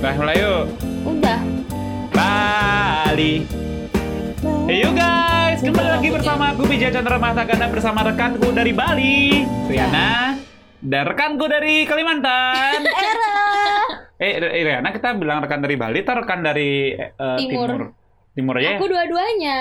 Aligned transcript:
Mulai 0.00 0.36
yuk. 0.40 0.64
Udah. 1.04 1.40
Bali. 2.08 3.44
Hey 4.64 4.80
you 4.80 4.96
guys, 4.96 5.60
kembali 5.60 5.88
lagi 5.92 6.08
bersama 6.08 6.56
aku 6.56 6.64
Bija 6.64 6.88
Chandra 6.88 7.20
Mahtagana 7.20 7.68
bersama 7.68 8.00
rekanku 8.08 8.48
dari 8.48 8.72
Bali, 8.72 9.44
Riana, 9.68 10.40
dan 10.80 11.04
rekanku 11.04 11.44
dari 11.44 11.84
Kalimantan. 11.84 12.80
Era. 12.80 13.36
Eh, 14.16 14.40
eh, 14.40 14.64
Riana 14.64 14.88
kita 14.88 15.12
bilang 15.20 15.44
rekan 15.44 15.60
dari 15.60 15.76
Bali 15.76 16.00
atau 16.00 16.16
rekan 16.16 16.40
dari 16.40 16.96
eh, 16.96 17.12
Timur. 17.36 17.68
Timur? 17.68 17.82
Timur 18.32 18.54
aja 18.56 18.64
ya? 18.64 18.76
Aku 18.80 18.86
dua-duanya. 18.88 19.58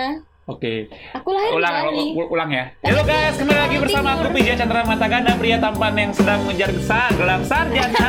Oke. 0.48 0.88
Aku 1.20 1.36
lahir 1.36 1.52
Ulang, 1.52 1.74
di 1.92 2.16
Bali. 2.16 2.32
ulang 2.32 2.50
ya. 2.56 2.64
Halo 2.88 3.04
guys, 3.04 3.36
kembali 3.36 3.60
lagi 3.60 3.76
bersama 3.76 4.16
aku 4.16 4.32
Bija 4.32 4.56
Chandra 4.56 4.88
Mahtagana, 4.88 5.36
pria 5.36 5.60
tampan 5.60 6.00
yang 6.00 6.12
sedang 6.16 6.48
mengejar 6.48 6.72
gelar 7.20 7.44
sarjana. 7.44 8.08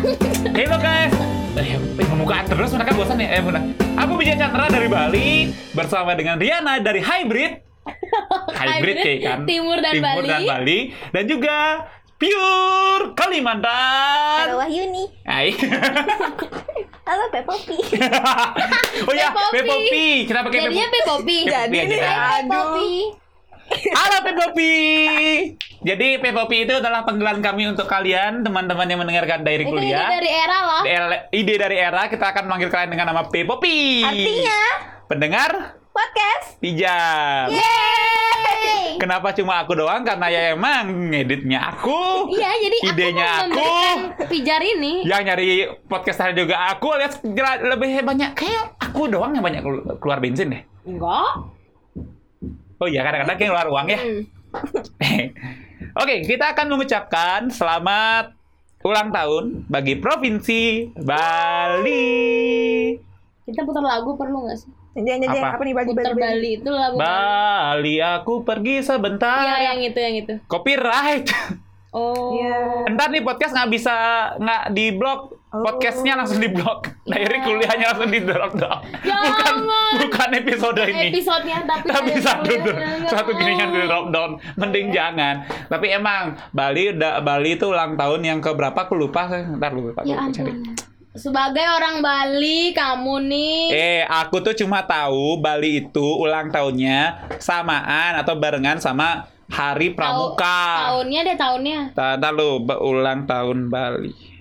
Halo 0.60 0.76
guys. 0.76 1.41
Eh, 1.52 1.76
pembukaan 2.08 2.48
terus 2.48 2.72
mereka 2.72 2.96
bosan 2.96 3.20
ya? 3.20 3.36
Eh, 3.36 3.42
benar. 3.44 3.60
Aku 4.00 4.16
Bija 4.16 4.32
Chandra 4.40 4.72
dari 4.72 4.88
Bali 4.88 5.52
bersama 5.76 6.16
dengan 6.16 6.40
Riana 6.40 6.80
dari 6.80 7.04
Hybrid. 7.04 7.52
Hybrid 8.60 8.96
kayak 9.04 9.20
kan. 9.20 9.38
Timur 9.44 9.76
dan 9.84 9.92
Timur 10.00 10.24
Bali. 10.24 10.28
dan 10.32 10.40
Bali 10.48 10.78
dan 11.12 11.24
juga 11.28 11.56
Pure 12.16 13.12
Kalimantan. 13.12 14.48
Halo 14.48 14.64
Wahyuni. 14.64 15.04
Hai. 15.28 15.52
Halo 17.12 17.24
Pepopi. 17.28 17.76
oh 19.10 19.12
ya, 19.12 19.28
Pepopi. 19.34 20.24
Kita 20.24 20.40
pakai 20.46 20.58
Jadinya 20.64 20.88
Pepopi. 20.88 21.38
Pepopi. 21.44 21.76
Jadi 21.76 21.96
Aduh. 22.00 22.48
Pepopi. 22.48 23.21
Halo 23.72 24.18
Pepopi. 24.22 24.74
Jadi 25.82 26.08
Pepopi 26.16 26.56
itu 26.62 26.74
adalah 26.74 27.02
panggilan 27.02 27.40
kami 27.40 27.66
untuk 27.66 27.84
kalian 27.84 28.40
teman-teman 28.40 28.84
yang 28.84 29.00
mendengarkan 29.00 29.42
dari 29.42 29.64
Itu 29.64 29.72
ide 29.72 29.90
kuliah. 29.90 30.08
dari 30.10 30.30
era 30.30 30.58
loh. 30.62 30.82
Ide 31.30 31.54
dari 31.56 31.76
era 31.76 32.02
kita 32.06 32.30
akan 32.30 32.44
manggil 32.46 32.68
kalian 32.68 32.90
dengan 32.90 33.10
nama 33.10 33.22
Pepopi. 33.24 34.04
Artinya 34.04 34.58
pendengar 35.06 35.50
podcast. 35.88 36.56
pijam. 36.58 37.50
Yeay. 37.50 38.96
Kenapa 38.96 39.34
cuma 39.34 39.58
aku 39.58 39.74
doang? 39.74 40.00
Karena 40.02 40.30
ya 40.30 40.54
emang 40.54 41.10
ngeditnya 41.10 41.74
aku. 41.74 42.30
Iya, 42.30 42.50
jadi 42.60 42.76
Idenya 42.86 43.28
aku 43.42 43.58
aku. 43.58 44.24
pijar 44.30 44.62
ini. 44.62 45.02
Yang 45.02 45.22
nyari 45.26 45.48
podcaster 45.84 46.30
juga 46.32 46.70
aku 46.70 46.94
lihat 46.94 47.18
lebih 47.66 48.04
banyak 48.04 48.30
kayak 48.32 48.78
aku 48.78 49.10
doang 49.10 49.34
yang 49.34 49.42
banyak 49.42 49.58
kelu- 49.58 49.98
keluar 49.98 50.22
bensin 50.22 50.54
deh. 50.54 50.62
Enggak. 50.86 51.34
Oh 52.82 52.90
iya 52.90 53.06
kadang-kadang 53.06 53.38
kayak 53.38 53.50
keluar 53.54 53.68
uang 53.70 53.86
ya. 53.94 53.98
Hmm. 54.02 54.22
Oke, 56.02 56.14
kita 56.26 56.50
akan 56.50 56.66
mengucapkan 56.74 57.46
selamat 57.46 58.34
ulang 58.82 59.14
tahun 59.14 59.70
bagi 59.70 60.02
Provinsi 60.02 60.90
Bali. 60.98 62.10
Kita 63.46 63.62
putar 63.62 63.86
lagu 63.86 64.18
perlu 64.18 64.50
nggak 64.50 64.58
sih? 64.58 64.70
Jangan 64.98 65.30
jangan 65.30 65.42
Apa? 65.46 65.54
apa 65.54 65.62
nih 65.62 65.74
Bali 65.78 65.88
Putar 65.94 66.02
Bali. 66.10 66.18
Bali. 66.18 66.26
Bali 66.26 66.50
itu 66.58 66.70
lagu. 66.74 66.96
Bali, 66.98 67.94
aku 68.02 68.34
pergi 68.42 68.74
sebentar. 68.82 69.46
Iya, 69.46 69.56
yang 69.70 69.78
itu, 69.86 69.98
yang 70.02 70.14
itu. 70.18 70.34
Copyright. 70.50 71.30
Oh. 71.94 72.34
Iya. 72.34 72.90
Entar 72.90 73.14
nih 73.14 73.22
podcast 73.22 73.54
nggak 73.54 73.70
bisa 73.70 73.94
nggak 74.42 74.62
di 74.74 74.90
blok. 74.90 75.38
Oh. 75.52 75.60
Podcastnya 75.60 76.16
langsung 76.16 76.40
di 76.40 76.48
blok. 76.48 76.88
Dari 77.12 77.28
Iya. 77.28 77.44
kuliahnya 77.44 77.86
langsung 77.92 78.08
di 78.08 78.20
drop 78.24 78.56
down. 78.56 78.80
Jangan. 79.04 79.20
Bukan 79.28 79.54
bukan 80.00 80.28
episode 80.32 80.80
ini. 80.88 81.12
Episodenya 81.12 81.58
tapi 81.68 81.86
tapi 81.92 82.12
satu 82.16 82.48
nggak 82.48 83.12
satu 83.12 83.30
gini 83.36 83.52
yang 83.54 83.68
di 83.68 83.84
drop 83.84 84.08
down 84.08 84.30
mending 84.56 84.88
jangan 84.88 85.44
tapi 85.68 85.92
emang 85.92 86.40
Bali 86.50 86.96
udah 86.96 87.20
Bali 87.20 87.60
itu 87.60 87.68
ulang 87.68 88.00
tahun 88.00 88.20
yang 88.24 88.38
keberapa 88.40 88.88
aku 88.88 88.96
lupa 88.96 89.28
ntar 89.28 89.76
lupa 89.76 90.00
Ya 90.02 90.24
aku 90.24 90.32
cari. 90.32 90.52
Sebagai 91.12 91.68
orang 91.68 92.00
Bali, 92.00 92.72
kamu 92.72 93.14
nih 93.28 93.60
eh 93.68 94.00
aku 94.02 94.40
tuh 94.40 94.56
cuma 94.56 94.80
tahu 94.82 95.36
Bali 95.36 95.84
itu 95.84 96.06
ulang 96.16 96.48
tahunnya 96.48 97.28
samaan 97.36 98.16
atau 98.16 98.40
barengan 98.40 98.80
sama 98.80 99.28
Hari 99.52 99.92
Pramuka 99.92 100.88
tahunnya 100.88 101.20
deh 101.28 101.36
tahunnya. 101.36 101.78
Tanda 101.92 102.32
lu 102.32 102.64
ulang 102.64 103.28
tahun 103.28 103.68
Bali 103.68 104.31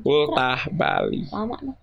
ultah 0.00 0.66
Bali 0.70 1.26
Lama 1.28 1.56
nih. 1.60 1.76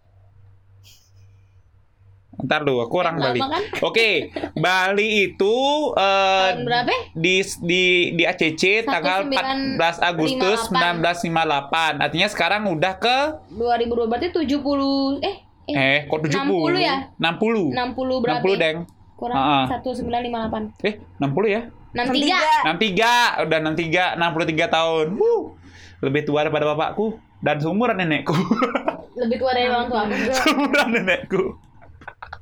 Ntar 2.36 2.68
lu 2.68 2.84
aku 2.84 3.00
orang 3.00 3.16
Lama 3.16 3.32
Bali 3.32 3.40
kan? 3.40 3.64
oke 3.80 4.10
Bali 4.66 5.08
itu 5.26 5.56
eh, 5.96 6.48
Tahun 6.52 6.68
berapa? 6.68 6.92
di 7.16 7.36
di 7.64 7.84
di 8.12 8.24
ACC 8.24 8.84
tanggal 8.84 9.24
14 9.24 9.80
Agustus 10.04 10.60
1958. 10.68 12.04
1958. 12.04 12.04
Artinya 12.04 12.28
sekarang 12.28 12.62
udah 12.68 12.94
ke 12.96 13.18
2002 13.56 14.12
berarti 14.12 14.28
70 14.30 15.24
eh 15.24 15.36
eh, 15.66 15.74
eh 15.74 16.00
kok 16.06 16.20
70? 16.22 16.44
60 16.44 16.76
ya? 16.78 16.96
60. 17.18 17.72
60 17.72 18.22
berarti. 18.22 18.48
60 18.52 18.60
deng. 18.60 18.78
Kurang 19.16 19.36
Ah, 19.40 19.64
ah. 19.64 19.80
1958. 19.80 20.76
Eh, 20.84 20.94
60 21.18 21.48
ya? 21.48 21.62
63. 21.96 22.68
63, 22.68 23.48
udah 23.48 23.60
63, 23.64 24.20
63 24.20 24.68
tahun. 24.68 25.06
Wuh. 25.16 25.56
Lebih 26.04 26.28
tua 26.28 26.44
daripada 26.44 26.68
bapakku 26.68 27.16
dan 27.44 27.58
seumuran 27.60 27.98
nenekku. 28.00 28.36
Lebih 29.22 29.38
tua 29.40 29.52
dari 29.56 29.68
orang 29.72 29.88
tua 29.88 30.00
aku. 30.08 30.14
seumuran 30.44 30.88
nenekku. 30.92 31.44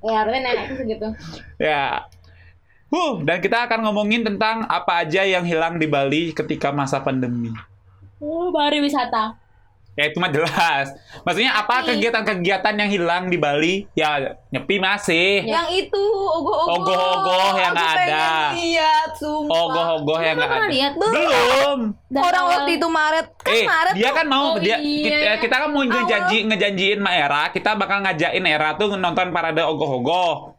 Ya, 0.03 0.13
harusnya 0.25 0.41
nenekku 0.41 0.73
segitu. 0.77 1.07
Ya. 1.61 2.05
Huh, 2.93 3.25
dan 3.25 3.41
kita 3.41 3.65
akan 3.65 3.89
ngomongin 3.89 4.21
tentang 4.21 4.69
apa 4.69 5.01
aja 5.01 5.25
yang 5.25 5.41
hilang 5.49 5.81
di 5.81 5.89
Bali 5.89 6.29
ketika 6.29 6.69
masa 6.69 7.01
pandemi. 7.01 7.49
Oh, 8.21 8.53
pariwisata. 8.53 9.42
Ya 9.93 10.09
itu 10.09 10.17
mah 10.17 10.33
jelas. 10.33 10.89
Maksudnya 11.21 11.53
apa 11.53 11.85
kegiatan-kegiatan 11.85 12.73
yang 12.75 12.89
hilang 12.89 13.23
di 13.29 13.37
Bali? 13.37 13.85
Ya 13.93 14.37
nyepi 14.49 14.81
masih. 14.81 15.45
Yang 15.45 15.85
itu 15.85 16.01
ogoh-ogoh. 16.01 16.81
Ogoh-ogoh 16.81 17.49
yang 17.55 17.71
nggak 17.71 17.93
ada. 18.01 18.27
Lihat, 18.53 19.09
sumpah. 19.13 19.53
Ogoh-ogoh 19.53 20.19
yang 20.19 20.35
nggak 20.35 20.49
ada. 20.49 20.65
lihat? 20.67 20.93
Belum. 20.97 21.79
Dan 22.09 22.21
Orang 22.21 22.45
waktu 22.47 22.71
itu 22.75 22.87
Maret. 22.87 23.25
Kan 23.37 23.53
Eh, 23.53 23.65
Maret 23.65 23.93
dia 23.93 24.09
tuh. 24.09 24.15
kan 24.17 24.25
mau 24.25 24.43
Oh, 24.43 24.57
dia 24.57 24.77
iya. 24.77 25.05
kita, 25.05 25.45
kita 25.45 25.55
kan 25.61 25.69
mau 25.69 25.81
ngejanji 25.81 26.37
ngejanjiin 26.45 26.97
sama 26.97 27.11
Era, 27.13 27.43
kita 27.49 27.69
bakal 27.73 27.97
ngajakin 28.01 28.45
Era 28.45 28.69
tuh 28.73 28.93
nonton 28.93 29.29
parade 29.29 29.61
ogoh-ogoh. 29.61 30.52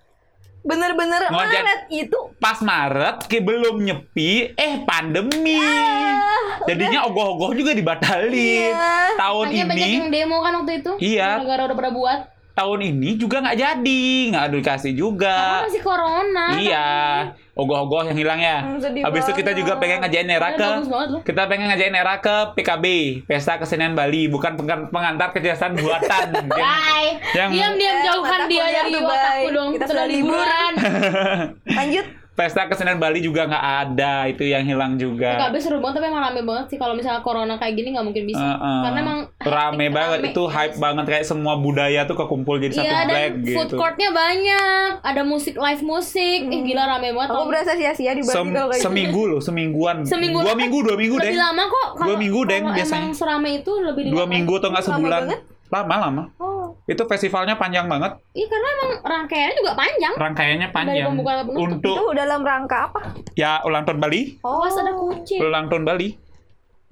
Bener-bener 0.64 1.28
Maret 1.28 1.92
itu. 1.92 2.18
Pas 2.40 2.58
Maret 2.64 3.28
ke 3.28 3.44
belum 3.44 3.84
nyepi, 3.84 4.56
eh 4.56 4.80
pandemi. 4.88 5.60
Jadinya 6.64 7.04
ogoh-ogoh 7.04 7.52
juga 7.52 7.76
dibatalin. 7.76 8.72
Iya. 8.72 9.12
Tahun 9.20 9.44
banyak 9.52 9.76
ini 9.76 10.00
yang 10.00 10.08
demo 10.08 10.40
kan 10.40 10.64
waktu 10.64 10.80
itu. 10.80 10.92
Iya. 11.04 11.44
Gara-gara 11.44 11.62
udah 11.68 11.76
pada 11.76 11.90
buat. 11.92 12.20
Tahun 12.54 12.80
ini 12.86 13.14
juga 13.14 13.42
nggak 13.42 13.58
jadi, 13.58 14.04
nggak 14.30 14.46
dikasih 14.52 14.92
juga. 14.94 15.34
Karena 15.34 15.66
masih 15.66 15.82
corona. 15.82 16.44
Iya, 16.54 16.88
ogoh-ogoh 17.52 18.06
yang 18.06 18.14
hilang 18.14 18.38
ya. 18.38 18.62
Hmm, 18.62 18.78
Habis 18.78 19.26
itu 19.26 19.32
kita 19.36 19.52
juga 19.52 19.76
pengen 19.76 20.00
ngajain 20.00 20.28
era 20.28 20.48
Padahal 20.48 20.80
ke 20.80 21.26
kita 21.26 21.42
pengen 21.44 21.66
ngajain 21.68 21.94
era 21.94 22.14
ke 22.16 22.36
PKB, 22.54 22.84
Pesta 23.24 23.58
Kesenian 23.58 23.92
Bali, 23.92 24.26
bukan 24.26 24.54
pengan- 24.54 24.86
pengantar 24.88 25.30
kejelasan 25.30 25.74
buatan. 25.74 26.26
Yang- 26.54 26.54
Bye. 26.54 27.10
yang 27.34 27.50
Diam-diam 27.50 27.94
Eh, 27.94 28.04
jauhkan 28.04 28.40
dia 28.46 28.64
dari 28.64 28.92
otakku 28.96 29.48
dong. 29.50 29.68
Kita 29.72 29.84
Sudah 29.84 29.94
sudah 29.96 30.06
libur. 30.06 30.38
liburan. 30.38 30.72
Lanjut. 31.78 32.06
Pesta 32.34 32.66
Kesenian 32.66 32.98
Bali 32.98 33.22
juga 33.22 33.46
nggak 33.46 33.64
ada, 33.80 34.26
itu 34.26 34.42
yang 34.42 34.62
hilang 34.62 34.98
juga. 34.98 35.38
PKB 35.38 35.54
seru 35.56 35.78
banget 35.78 36.02
tapi 36.02 36.10
emang 36.10 36.22
rame 36.24 36.42
banget 36.42 36.66
sih 36.66 36.78
kalau 36.78 36.92
misalnya 36.92 37.22
corona 37.22 37.54
kayak 37.54 37.74
gini 37.74 37.94
nggak 37.94 38.02
mungkin 38.02 38.26
bisa. 38.26 38.42
Heeh. 38.42 38.80
Karena 38.82 38.98
emang 39.00 39.18
rame 39.38 39.86
banget 39.88 40.18
rame. 40.18 40.28
itu 40.28 40.42
hype 40.44 40.76
banget 40.76 41.04
kayak 41.06 41.24
semua 41.24 41.54
budaya 41.56 42.02
tuh 42.04 42.16
kekumpul 42.16 42.58
jadi 42.58 42.74
satu 42.74 42.84
Iya 42.84 42.98
black 43.04 43.14
dan 43.30 43.30
gitu. 43.40 43.54
food 43.54 43.70
courtnya 43.72 44.10
banyak, 44.10 44.90
ada 45.00 45.22
musik 45.22 45.54
live 45.54 45.82
musik, 45.82 46.40
ih 46.44 46.60
gila 46.64 46.84
rame 46.88 47.14
banget. 47.14 47.30
Aku 47.30 47.46
berasa 47.46 47.72
sia-sia 47.72 48.12
di 48.12 48.20
Bali 48.20 48.34
Sem- 48.34 48.50
kalau 48.50 48.66
kayak 48.66 48.74
gitu. 48.74 48.86
seminggu 48.90 49.22
loh, 49.24 49.40
semingguan. 49.40 49.96
Seminggu. 50.02 50.38
Dua 50.42 50.54
minggu, 50.54 50.78
dua 50.82 50.96
minggu 50.98 51.16
deh. 51.16 51.30
Lebih 51.30 51.38
lama 51.38 51.64
kok. 51.64 51.88
Dua 51.94 52.02
kalau- 52.02 52.18
minggu, 52.18 52.40
kalau 52.42 52.74
biasanya. 52.74 52.98
Emang 52.98 53.14
serame 53.14 53.50
itu 53.54 53.72
lebih 53.78 54.02
Dua 54.10 54.26
minggu 54.26 54.52
atau 54.58 54.68
nggak 54.74 54.84
sebulan. 54.84 55.22
Lama 55.70 55.94
lama. 56.02 56.22
Oh. 56.38 56.53
Itu 56.84 57.08
festivalnya 57.08 57.56
panjang 57.56 57.88
banget. 57.88 58.20
Iya 58.36 58.46
karena 58.46 58.68
emang 58.76 58.90
rangkaiannya 59.00 59.56
juga 59.56 59.72
panjang. 59.72 60.12
Rangkaiannya 60.20 60.68
panjang. 60.68 61.06
pembukaan 61.08 61.36
sampai 61.40 61.54
penutup. 61.56 61.72
Untuk 61.80 61.96
Itu 61.96 62.12
dalam 62.12 62.40
rangka 62.44 62.78
apa? 62.92 63.00
ya 63.32 63.64
ulang 63.64 63.88
tahun 63.88 64.00
Bali. 64.04 64.20
Awas 64.44 64.76
ada 64.76 64.92
kucing. 64.92 65.40
Ulang 65.40 65.72
tahun 65.72 65.84
Bali. 65.88 66.08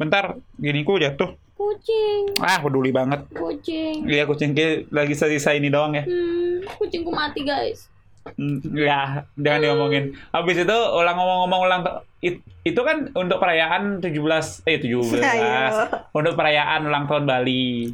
Bentar, 0.00 0.34
gini 0.56 0.80
ku 0.82 0.96
jatuh. 0.96 1.36
Kucing. 1.52 2.40
Ah, 2.40 2.58
peduli 2.58 2.90
banget. 2.90 3.22
Kucing. 3.30 4.08
Iya, 4.08 4.24
kucing 4.24 4.56
lagi 4.88 5.14
sisa 5.14 5.52
ini 5.54 5.68
doang 5.68 5.94
ya. 5.94 6.02
Hmm, 6.08 6.64
kucingku 6.80 7.12
mati 7.12 7.44
guys. 7.44 7.86
Hmm, 8.34 8.58
Ya, 8.72 9.26
jangan 9.36 9.60
diomongin. 9.60 10.14
Habis 10.32 10.62
itu 10.62 10.78
ulang 10.94 11.14
ngomong-ngomong 11.14 11.60
ulang 11.62 11.80
it- 12.18 12.42
itu 12.62 12.80
kan 12.80 13.10
untuk 13.12 13.38
perayaan 13.38 13.98
17 13.98 14.62
eh 14.64 14.78
17. 14.80 15.20
Ayo. 15.20 15.86
untuk 16.18 16.34
perayaan 16.34 16.88
ulang 16.88 17.04
tahun 17.06 17.28
Bali. 17.28 17.92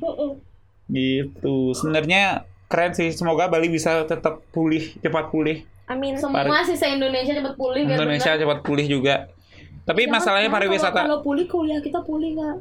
Gitu. 0.88 1.73
Sebenarnya 1.73 2.43
keren 2.67 2.93
sih. 2.93 3.08
Semoga 3.11 3.46
Bali 3.46 3.69
bisa 3.69 4.02
tetap 4.02 4.40
pulih, 4.50 4.96
cepat 4.99 5.29
pulih. 5.29 5.64
Amin. 5.87 6.17
Semua 6.17 6.44
sih 6.62 6.75
se 6.75 6.85
Indonesia 6.85 7.32
cepat 7.32 7.55
pulih 7.55 7.85
biar 7.85 7.96
Indonesia 7.96 8.29
bener. 8.31 8.43
cepat 8.43 8.58
pulih 8.61 8.87
juga. 8.87 9.14
Tapi 9.82 10.05
Jangan- 10.05 10.14
masalahnya 10.14 10.44
jangan 10.44 10.56
pariwisata 10.61 10.93
Kalau, 10.93 11.05
kalau 11.06 11.19
pulih 11.23 11.46
kuliah 11.46 11.81
kita 11.81 12.00
pulih 12.02 12.32
kan. 12.35 12.56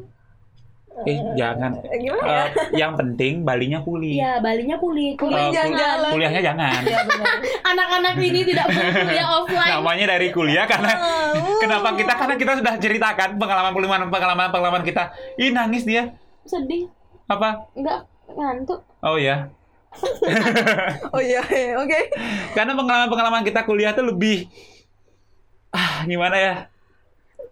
Eh, 0.97 1.13
jangan. 1.35 1.77
Eh, 1.85 1.99
Gimana 2.01 2.25
ya? 2.25 2.41
Eh, 2.41 2.49
yang 2.73 2.95
penting 2.95 3.45
Balinya 3.45 3.77
pulih. 3.79 4.17
Iya, 4.17 4.39
Balinya 4.39 4.79
kuliah. 4.79 5.13
Kuliah 5.13 5.43
Eh, 5.43 5.53
jangan 5.53 6.09
kuliahnya 6.09 6.41
jangan. 6.41 6.81
Iya 6.81 6.99
benar. 7.05 7.37
Anak-anak 7.67 8.13
ini 8.17 8.41
tidak 8.41 8.65
boleh 8.65 8.93
kuliah 8.97 9.27
offline. 9.37 9.71
Namanya 9.75 10.05
dari 10.09 10.27
kuliah 10.31 10.65
karena 10.65 10.91
Oh. 10.97 11.59
kenapa 11.59 11.93
kita 11.93 12.13
karena 12.15 12.35
kita 12.35 12.53
sudah 12.57 12.73
ceritakan 12.77 13.29
pengalaman 13.35 13.71
pengalaman 13.75 14.09
pengalaman 14.09 14.47
pengalaman 14.49 14.81
kita. 14.81 15.03
Ih 15.35 15.51
nangis 15.51 15.83
dia. 15.83 16.15
Sedih. 16.43 16.89
Apa? 17.27 17.69
Enggak 17.75 18.07
ngantuk. 18.37 18.81
Oh 19.01 19.17
ya. 19.17 19.49
Oh 21.09 21.17
iya, 21.17 21.41
iya, 21.47 21.73
oke. 21.75 21.99
Karena 22.53 22.71
pengalaman-pengalaman 22.71 23.41
kita 23.41 23.63
kuliah 23.63 23.91
tuh 23.91 24.05
lebih 24.05 24.45
ah 25.69 26.05
gimana 26.05 26.37
ya? 26.37 26.53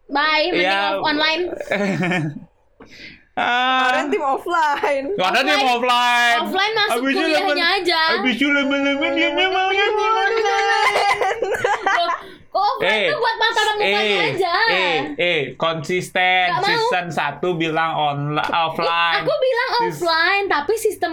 Bye, 0.05 0.53
mending 0.53 0.69
Ya. 0.69 1.01
online. 1.01 1.43
ah, 3.35 3.89
Kalian 3.89 4.07
tim 4.07 4.21
offline. 4.21 5.05
Karena 5.17 5.39
dia 5.41 5.55
mau 5.57 5.75
offline. 5.75 6.37
Offline 6.45 6.73
masuk 6.75 6.93
Habis 6.95 7.09
itu 7.09 7.19
kuliahnya 7.19 7.49
lemen- 7.49 7.75
aja. 7.81 8.01
Habis 8.13 8.33
itu 8.35 8.47
lemen-lemen 8.47 9.11
dia 9.11 9.29
memangnya 9.33 9.85
Loh, 9.95 10.05
Kok 11.85 12.13
offline 12.57 12.87
Eh, 12.97 13.07
tuh 13.07 13.17
buat 13.17 13.35
makanan 13.37 13.73
mukanya 13.75 13.99
eh, 13.99 14.29
aja. 14.31 14.53
eh, 14.69 14.97
eh, 15.17 15.41
konsisten 15.55 16.43
mau. 16.49 16.63
season 16.63 17.05
1 17.11 17.43
bilang 17.55 17.91
online 17.93 18.47
offline. 18.49 19.21
Aku 19.21 19.33
bilang 19.33 19.69
Sis- 19.77 19.99
offline, 19.99 20.45
tapi 20.47 20.73
sistem 20.75 21.11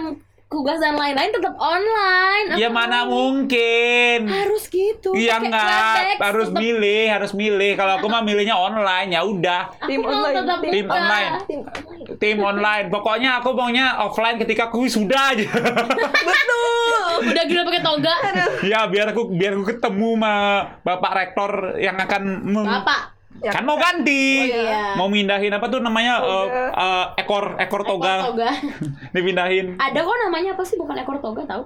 tugas 0.53 0.77
dan 0.77 0.93
lain-lain 0.93 1.33
tetap 1.33 1.57
online. 1.57 2.53
Ya 2.53 2.69
mana 2.69 3.09
mungkin. 3.09 4.29
harus 4.29 4.69
gitu. 4.69 5.17
Iya 5.17 5.41
enggak, 5.41 6.21
harus 6.21 6.47
tetap- 6.47 6.61
milih, 6.61 7.03
harus 7.09 7.31
milih. 7.33 7.73
Kalau 7.73 7.97
aku 7.97 8.05
mah 8.05 8.21
milihnya 8.21 8.53
online, 8.53 9.09
ya 9.09 9.25
udah. 9.25 9.73
Tim 9.83 10.05
online, 10.05 10.45
tim 10.69 10.85
online. 10.85 11.31
Tim 11.43 11.59
Tim 12.21 12.37
online. 12.37 12.87
Pokoknya 12.87 13.41
aku 13.41 13.57
maunya 13.57 13.97
offline 13.99 14.37
ketika 14.37 14.69
aku 14.69 14.85
sudah 14.85 15.33
aja. 15.33 15.49
Betul. 16.29 17.25
Udah 17.25 17.43
gila 17.45 17.61
pakai 17.65 17.81
toga. 17.81 18.15
ya 18.61 18.85
biar 18.85 19.09
aku 19.09 19.31
biar 19.31 19.55
aku 19.55 19.65
ketemu 19.67 20.09
sama 20.13 20.35
Bapak 20.81 21.11
Rektor 21.15 21.51
yang 21.77 21.97
akan 21.97 22.21
mem- 22.43 22.69
Bapak. 22.69 23.12
Ya, 23.43 23.51
kan 23.51 23.67
mau 23.67 23.75
ganti. 23.75 24.39
Oh, 24.39 24.47
iya. 24.47 24.95
Mau 24.95 25.11
mindahin 25.11 25.51
apa 25.51 25.67
tuh 25.67 25.83
namanya 25.83 26.23
Toga. 26.23 26.31
eh, 26.31 26.69
eh, 26.71 27.05
ekor 27.19 27.45
ekor 27.59 27.59
Ekor 27.59 27.81
toga 27.83 28.13
toga. 28.31 28.49
dipindahin. 29.15 29.75
Ada 29.75 29.99
kok 29.99 30.17
namanya 30.23 30.55
apa 30.55 30.63
sih 30.63 30.79
bukan 30.79 30.95
ekor 30.95 31.19
toga 31.19 31.43
tahu? 31.43 31.63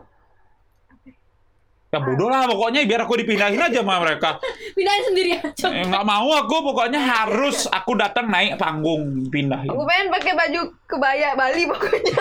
Ya 1.88 2.04
bodoh 2.04 2.28
lah 2.28 2.44
pokoknya 2.50 2.84
biar 2.84 3.06
aku 3.06 3.16
dipindahin 3.16 3.62
aja 3.62 3.80
sama 3.80 4.02
mereka. 4.02 4.42
Pindahin 4.76 5.04
sendiri 5.06 5.30
aja. 5.38 5.68
Eh, 5.70 5.86
mau 5.86 6.30
aku 6.34 6.56
pokoknya 6.66 7.00
harus 7.00 7.70
aku 7.70 7.96
datang 7.96 8.28
naik 8.28 8.58
panggung 8.58 9.30
pindahin. 9.30 9.70
Aku 9.70 9.86
pengen 9.86 10.10
pakai 10.12 10.34
baju 10.34 10.62
kebaya 10.84 11.38
Bali 11.38 11.64
pokoknya. 11.64 12.20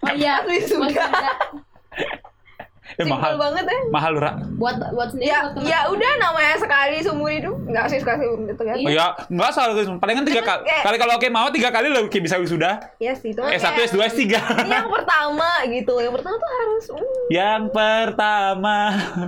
Oh 0.00 0.14
iya, 0.14 0.38
Asli 0.40 0.62
sudah. 0.62 1.10
Eh, 2.96 3.04
mahal. 3.04 3.36
Simpel 3.36 3.44
banget 3.44 3.64
ya. 3.68 3.80
Mahal, 3.92 4.12
Ra. 4.16 4.32
Buat 4.56 4.76
buat 4.96 5.08
sendiri 5.12 5.28
Ya, 5.28 5.38
buat 5.44 5.52
teman. 5.52 5.68
ya 5.68 5.78
udah 5.92 6.12
namanya 6.16 6.54
sekali 6.56 6.96
seumur 7.04 7.28
hidup. 7.28 7.56
Enggak 7.68 7.86
sih 7.92 7.98
sekali 8.00 8.24
seumur 8.24 8.48
itu 8.48 8.64
kan. 8.64 8.76
Oh 8.80 8.90
ya, 8.90 9.06
enggak 9.28 9.50
salah 9.52 9.74
palingan 10.00 10.24
tiga 10.24 10.40
kali. 10.40 10.62
Kali 10.64 10.96
kalau 10.96 11.12
oke 11.20 11.28
mau 11.28 11.48
tiga 11.52 11.68
kali 11.68 11.92
lo 11.92 12.08
bisa 12.08 12.40
wisuda. 12.40 12.80
Iya 12.96 13.12
sih, 13.12 13.36
itu 13.36 13.40
S1, 13.44 13.76
S2, 13.92 13.96
S3. 14.00 14.22
Ini 14.24 14.72
yang 14.72 14.88
pertama 14.88 15.50
gitu. 15.68 15.94
Yang 16.00 16.14
pertama 16.16 16.34
tuh 16.40 16.50
harus 16.50 16.84
uh, 16.88 17.00
Yang 17.28 17.62
pertama. 17.76 18.76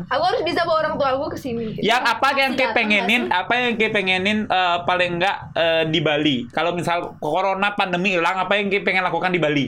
aku 0.09 0.23
harus 0.25 0.43
bisa 0.49 0.61
bawa 0.65 0.79
orang 0.89 0.95
tua 0.97 1.09
aku 1.13 1.37
ke 1.37 1.39
sini. 1.39 1.77
gitu. 1.77 1.85
Yang 1.85 2.03
apa 2.09 2.29
yang 2.33 2.53
kayak 2.57 2.73
pengenin, 2.73 3.23
apa 3.29 3.53
yang 3.53 3.73
kayak 3.77 3.93
pengenin 3.93 4.39
eh, 4.49 4.77
paling 4.89 5.21
enggak 5.21 5.37
eh, 5.53 5.85
di 5.93 6.01
Bali. 6.01 6.37
Kalau 6.49 6.73
misal 6.73 7.21
corona 7.21 7.77
pandemi 7.77 8.17
hilang, 8.17 8.41
apa 8.41 8.57
yang 8.57 8.73
kayak 8.73 8.89
pengen 8.89 9.05
lakukan 9.05 9.29
di 9.29 9.41
Bali? 9.41 9.67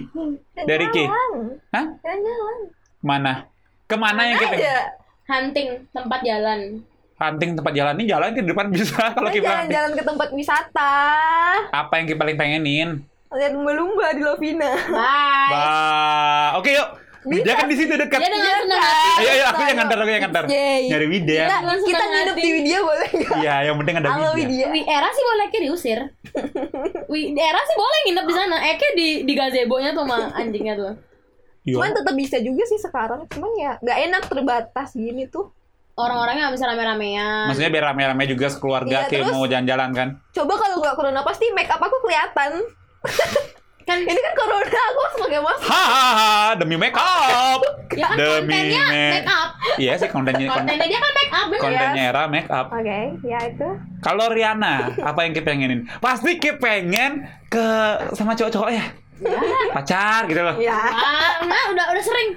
Dari 0.56 0.86
Ki. 0.88 1.04
Hah? 1.76 1.84
Jalan-jalan. 2.00 2.58
Mana? 3.00 3.34
Ke 3.90 3.96
mana 3.96 4.20
yang 4.22 4.38
kayak 4.38 4.52
pengen? 4.52 4.62
Aja. 4.62 4.78
hunting 5.26 5.68
tempat 5.90 6.20
jalan. 6.22 6.60
Hunting 7.16 7.50
tempat 7.52 7.72
jalan 7.72 7.94
ini 7.94 8.06
jalan 8.06 8.30
ke 8.30 8.40
depan 8.42 8.66
bisa 8.68 8.96
kalau 9.12 9.28
Kita 9.28 9.36
kita 9.36 9.46
hunting. 9.46 9.58
jalan-jalan 9.68 9.92
ke 9.92 10.02
tempat 10.04 10.28
wisata. 10.30 10.94
Apa 11.68 11.92
yang 11.94 12.04
kayak 12.06 12.18
paling 12.18 12.36
pengenin? 12.36 12.88
Lihat 13.30 13.52
lumba-lumba 13.52 14.10
di 14.10 14.22
Lovina. 14.22 14.70
Bye. 14.88 15.50
Bah, 15.50 16.48
oke 16.56 16.66
yuk. 16.68 16.88
Bisa. 17.20 17.44
Dia 17.44 17.54
kan 17.54 17.68
di 17.68 17.76
situ 17.76 17.92
dekat. 17.92 18.16
Dia 18.16 18.26
dengan 18.26 18.42
Iya 18.42 18.56
senang 18.58 18.80
kan? 18.80 18.88
hati. 18.88 19.10
Ayo, 19.20 19.30
ayo, 19.30 19.44
aku 19.44 19.60
yang 19.60 19.76
ngantar, 19.76 19.96
aku 19.98 20.08
yang 20.08 20.22
ngantar. 20.24 20.44
Nyari 20.88 21.06
Widya. 21.06 21.42
Kita, 21.44 21.56
Dengan 21.60 21.78
kita 21.84 22.04
nginep 22.08 22.34
di 22.34 22.48
Widya 22.50 22.78
boleh 22.80 23.08
nggak? 23.12 23.36
Iya, 23.36 23.54
yang 23.60 23.76
penting 23.76 23.94
ada 23.94 24.08
Halo 24.08 24.28
Widya. 24.32 24.48
Widya. 24.48 24.66
Wi 24.72 24.80
era 24.88 25.08
sih 25.10 25.22
boleh 25.22 25.44
kayak 25.46 25.62
diusir. 25.62 25.98
Wi 27.12 27.20
era 27.36 27.60
sih 27.60 27.76
boleh 27.76 27.98
nginep 28.02 28.24
di 28.24 28.34
sana. 28.34 28.56
Eke 28.66 28.86
di 28.96 29.08
di 29.22 29.32
gazebo-nya 29.36 29.90
tuh 29.92 30.08
sama 30.08 30.32
anjingnya 30.32 30.74
tuh. 30.74 30.92
Iya. 31.70 31.76
Cuman 31.76 31.90
tetap 31.94 32.14
bisa 32.14 32.36
juga 32.38 32.62
sih 32.64 32.76
sekarang. 32.76 33.20
Cuman 33.26 33.50
ya 33.54 33.72
nggak 33.78 33.98
enak 34.04 34.22
terbatas 34.26 34.88
gini 34.92 35.24
tuh. 35.24 35.54
Orang-orangnya 35.92 36.48
nggak 36.48 36.56
bisa 36.56 36.66
rame-ramean. 36.66 37.46
Maksudnya 37.46 37.70
biar 37.70 37.84
rame-rame 37.86 38.24
juga 38.24 38.46
sekeluarga 38.48 38.88
Iya, 38.96 39.08
kayak 39.08 39.22
terus- 39.22 39.32
mau 39.32 39.44
jalan-jalan 39.44 39.90
kan. 39.92 40.08
Coba 40.32 40.54
kalau 40.56 40.76
nggak 40.78 40.94
corona 40.94 41.20
pasti 41.20 41.46
make 41.50 41.68
up 41.68 41.78
aku 41.78 41.96
kelihatan. 42.00 42.52
Kan 43.80 43.96
Ini 43.98 44.12
kan 44.14 44.34
corona 44.36 44.60
aku 44.86 44.98
harus 45.00 45.16
pakai 45.18 45.40
masker. 45.40 45.66
Hahaha, 45.66 46.54
demi 46.54 46.76
make 46.76 46.94
up. 46.94 47.58
ya 47.90 48.06
kan 48.06 48.16
Demi 48.16 48.30
kontennya 48.46 48.82
make- 48.86 49.12
make 49.18 49.26
up. 49.26 49.48
Iya 49.74 49.92
sih 49.98 50.08
kontennya 50.08 50.46
kon- 50.46 50.56
Kontennya 50.62 50.86
dia 50.86 51.00
kan 51.00 51.12
make 51.12 51.32
up 51.32 51.46
bener. 51.48 51.60
kontennya 51.60 52.02
era 52.06 52.22
make 52.24 52.46
up. 52.46 52.66
Oke, 52.70 53.00
ya 53.24 53.38
itu. 53.42 53.68
Kalau 53.98 54.30
Riana, 54.30 54.74
apa 54.94 55.20
yang 55.26 55.32
kepengenin? 55.34 55.90
Pasti 55.98 56.38
kepengen 56.38 57.12
ke 57.48 57.66
sama 58.14 58.32
cowok-cowok 58.32 58.70
ya. 58.70 58.84
Pacar 59.70 60.24
gitu 60.24 60.40
loh. 60.40 60.56
Ya. 60.56 60.74
Ah, 60.74 61.44
nah, 61.44 61.62
udah 61.68 61.86
udah 61.90 62.02
sering. 62.02 62.28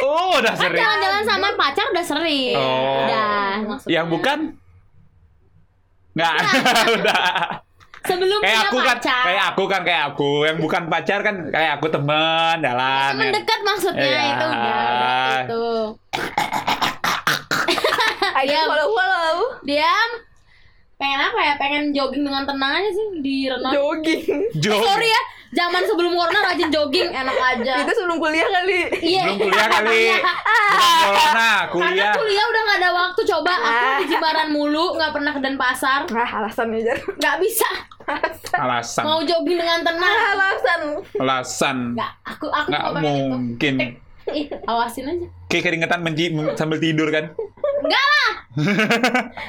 Oh, 0.00 0.36
udah 0.36 0.52
Kan 0.52 0.60
sering. 0.62 0.78
jalan-jalan 0.78 1.22
sama 1.22 1.48
pacar 1.54 1.86
udah 1.88 2.04
sering. 2.04 2.54
Oh. 2.54 3.02
Udah, 3.02 3.50
maksudnya. 3.66 3.92
Yang 3.92 4.06
bukan? 4.10 4.38
Nggak, 6.12 6.34
udah. 7.00 7.24
Sebelum 8.02 8.38
Kayak 8.38 8.54
punya 8.54 8.70
aku 8.70 8.78
kan, 8.78 8.88
pacar. 8.94 9.24
kayak 9.26 9.44
aku 9.50 9.62
kan, 9.66 9.80
kayak 9.82 10.02
aku. 10.06 10.30
Yang 10.44 10.58
bukan 10.60 10.82
pacar 10.86 11.18
kan, 11.20 11.36
kayak 11.50 11.72
aku 11.74 11.86
teman, 11.90 12.56
jalan. 12.60 13.10
Temen 13.12 13.26
ya. 13.26 13.32
dekat 13.34 13.60
maksudnya 13.60 14.06
Iya. 14.06 14.22
itu 14.24 14.46
udah, 14.46 14.62
udah 14.86 15.34
itu. 15.42 15.64
Ayo 18.36 18.58
follow 18.64 18.88
follow. 18.90 19.36
Diam. 19.64 20.10
Pengen 20.96 21.20
apa 21.20 21.40
ya? 21.42 21.54
Pengen 21.56 21.84
jogging 21.90 22.22
dengan 22.22 22.44
tenang 22.44 22.72
aja 22.72 22.88
sih 22.88 23.06
di 23.20 23.36
renang. 23.46 23.72
Jogging. 23.72 24.22
Jog. 24.56 24.80
Sorry 24.80 25.08
ya, 25.08 25.22
zaman 25.48 25.82
sebelum 25.82 26.12
corona 26.12 26.40
rajin 26.44 26.68
jogging 26.68 27.08
enak 27.08 27.36
aja. 27.36 27.74
itu 27.78 27.92
sebelum 27.92 28.16
kuliah 28.16 28.48
kali. 28.48 28.80
Iya. 28.98 29.22
Belum 29.26 29.38
kuliah 29.44 29.68
kali. 29.68 30.02
Iya. 30.08 30.18
Bukan 30.18 30.36
corona, 31.06 31.22
Karena 31.30 31.48
kuliah. 31.68 32.12
kuliah 32.12 32.44
udah 32.44 32.62
gak 32.62 32.76
ada 32.76 32.90
waktu 32.92 33.20
coba 33.26 33.52
aku 33.52 33.66
Ah. 33.68 33.96
di 33.96 34.04
Jimbaran 34.06 34.48
mulu 34.50 34.86
nggak 34.94 35.10
pernah 35.10 35.30
ke 35.30 35.40
Denpasar 35.40 36.00
Nah, 36.08 36.28
alasannya 36.34 36.78
jar. 36.80 36.98
nggak 36.98 37.36
bisa 37.38 37.68
Alasan. 38.56 39.02
mau 39.02 39.18
jogging 39.20 39.56
dengan 39.56 39.82
tenang 39.82 40.16
Alasan. 40.32 40.80
Alasan. 41.16 41.76
nggak 41.92 42.10
aku 42.24 42.46
aku 42.48 42.68
Nggak 42.68 42.82
itu 42.82 42.98
mungkin. 43.00 43.74
Ih, 44.26 44.46
awasin 44.64 45.06
aja 45.06 45.26
Kayak 45.46 45.62
keringetan 45.64 46.00
menci 46.00 46.24
sambil 46.54 46.78
tidur 46.78 47.06
kan. 47.08 47.30
enggak 47.78 48.02
lah 48.02 48.32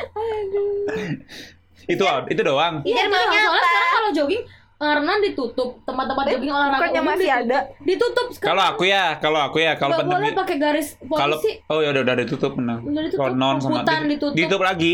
itu 1.88 2.04
itu 2.04 2.42
doang. 2.44 2.84
Iya, 2.84 2.94
itu 2.94 3.00
doang. 3.00 3.08
emangnya 3.08 3.40
soalnya 3.40 3.48
apa? 3.50 3.64
sekarang 3.64 3.92
kalau 3.92 4.10
jogging 4.14 4.44
renang 4.78 5.20
ditutup 5.20 5.82
tempat-tempat 5.82 6.24
Eh, 6.24 6.32
jogging 6.32 6.54
olahraga 6.54 6.78
bukannya 6.78 7.00
umum 7.00 7.10
masih 7.10 7.26
ditutup. 7.26 7.42
ada? 7.44 7.60
ditutup 7.82 8.26
Kalau 8.38 8.64
aku 8.64 8.84
ya, 8.86 9.06
kalau 9.18 9.40
aku 9.42 9.58
ya, 9.58 9.74
kalau 9.74 9.94
nggak 9.96 10.06
boleh 10.06 10.16
pandemi 10.22 10.38
pakai 10.38 10.56
garis 10.56 10.88
kalau 11.02 11.36
polisi 11.36 11.52
oh 11.66 11.80
ya 11.82 11.90
udah 11.90 12.02
udah 12.04 12.16
ditutup 12.16 12.52
benar. 12.54 12.78
Udah 12.80 13.02
ditutup, 13.04 13.22
Konon 13.24 13.56
sama 13.58 13.74
hutan 13.82 14.00
ditutup. 14.06 14.34
ditutup 14.34 14.62
lagi. 14.62 14.94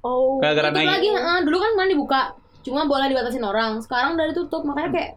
Oh. 0.00 0.38
Gara-gara 0.38 0.68
naik. 0.70 0.88
lagi 0.88 1.08
eh, 1.10 1.40
dulu 1.42 1.56
kan 1.58 1.70
mana 1.74 1.88
dibuka 1.88 2.20
cuma 2.58 2.84
boleh 2.84 3.06
dibatasin 3.06 3.42
orang 3.42 3.78
sekarang 3.78 4.14
udah 4.14 4.26
ditutup 4.26 4.62
makanya 4.62 4.90
kayak 4.90 5.10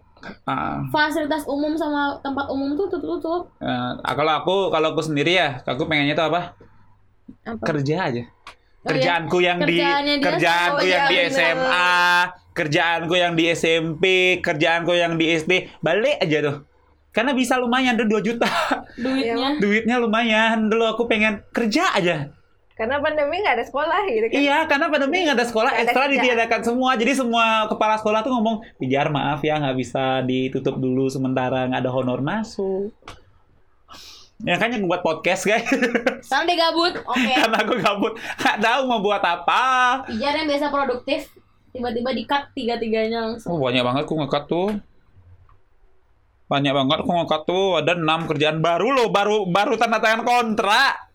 Ah, 0.45 0.85
fasilitas 0.89 1.49
umum 1.49 1.73
sama 1.73 2.13
tempat 2.21 2.45
umum 2.47 2.77
tuh 2.77 2.85
tutup-tutup 2.87 3.49
eh, 3.57 3.91
kalau 4.11 4.33
aku 4.35 4.55
kalau 4.69 4.93
aku 4.93 5.01
sendiri 5.01 5.33
ya, 5.33 5.57
aku 5.59 5.89
pengennya 5.89 6.13
tuh 6.13 6.29
apa? 6.29 6.53
apa 7.41 7.63
Kerja 7.63 7.95
aja. 8.05 8.21
Oh, 8.21 8.29
iya. 8.83 8.85
Kerjaanku 8.87 9.37
yang 9.39 9.57
di 9.59 9.77
Kerjaannya 9.77 10.15
dia 10.15 10.25
kerjaanku 10.27 10.83
yang 10.83 11.01
Oh, 11.01 11.09
di 11.09 11.15
iya, 11.15 11.25
bener. 11.25 11.33
Kerjaanku 12.51 13.15
yang 13.15 13.39
di 13.39 13.47
SMP, 13.51 14.37
kerjaanku 14.43 14.91
yang 14.91 15.15
di 15.15 15.31
SD, 15.31 15.79
balik 15.79 16.19
aja 16.19 16.37
tuh. 16.43 16.57
Karena 17.11 17.35
bisa 17.35 17.59
lumayan 17.59 17.99
tuh 17.99 18.07
2 18.07 18.23
juta. 18.23 18.47
duitnya 19.03 19.59
Duitnya 19.59 19.95
lumayan. 19.99 20.71
Dulu 20.71 20.83
aku 20.95 21.11
pengen 21.11 21.43
kerja 21.51 21.91
aja. 21.95 22.31
Karena 22.81 22.97
pandemi 22.97 23.43
nggak 23.43 23.55
ada 23.61 23.65
sekolah 23.67 23.99
gitu 24.09 24.25
kan. 24.31 24.39
Iya, 24.41 24.57
karena 24.65 24.87
pandemi 24.89 25.21
nggak 25.21 25.37
ada 25.37 25.45
sekolah, 25.45 25.69
ada 25.69 25.81
ekstra 25.85 26.09
ditiadakan 26.09 26.61
semua. 26.65 26.97
Jadi 26.97 27.13
semua 27.13 27.45
kepala 27.69 27.99
sekolah 27.99 28.25
tuh 28.25 28.33
ngomong, 28.33 28.63
Pijar 28.81 29.13
maaf 29.13 29.43
ya 29.45 29.61
nggak 29.61 29.77
bisa 29.77 30.25
ditutup 30.25 30.81
dulu 30.81 31.05
sementara 31.11 31.69
nggak 31.69 31.77
ada 31.77 31.91
honor 31.93 32.25
masuk. 32.25 32.89
Ya 34.41 34.57
kan 34.57 34.73
yang 34.73 34.89
buat 34.89 35.05
podcast 35.05 35.45
guys. 35.45 35.69
sekarang 36.25 36.45
dia 36.49 36.57
gabut 36.57 36.97
oke 37.05 37.31
karena 37.37 37.57
aku 37.61 37.73
gabut, 37.77 38.13
nggak 38.17 38.57
tahu 38.57 38.81
mau 38.89 38.99
buat 39.05 39.21
apa. 39.21 39.65
Pijar 40.09 40.41
yang 40.41 40.49
biasa 40.49 40.73
produktif 40.73 41.29
tiba-tiba 41.71 42.11
di 42.11 42.23
cut 42.27 42.51
tiga-tiganya 42.53 43.31
langsung 43.31 43.55
Oh 43.55 43.59
banyak 43.59 43.83
banget 43.83 44.03
aku 44.05 44.15
ngekat 44.21 44.43
tuh. 44.47 44.69
Banyak 46.51 46.73
banget 46.75 46.97
aku 47.07 47.11
ngangkat 47.15 47.41
tuh 47.47 47.65
ada 47.79 47.95
enam 47.95 48.27
kerjaan 48.27 48.59
baru 48.59 48.91
loh, 48.91 49.07
baru 49.07 49.47
baru 49.47 49.79
tanda 49.79 50.03
tangan 50.03 50.27
kontrak. 50.27 51.07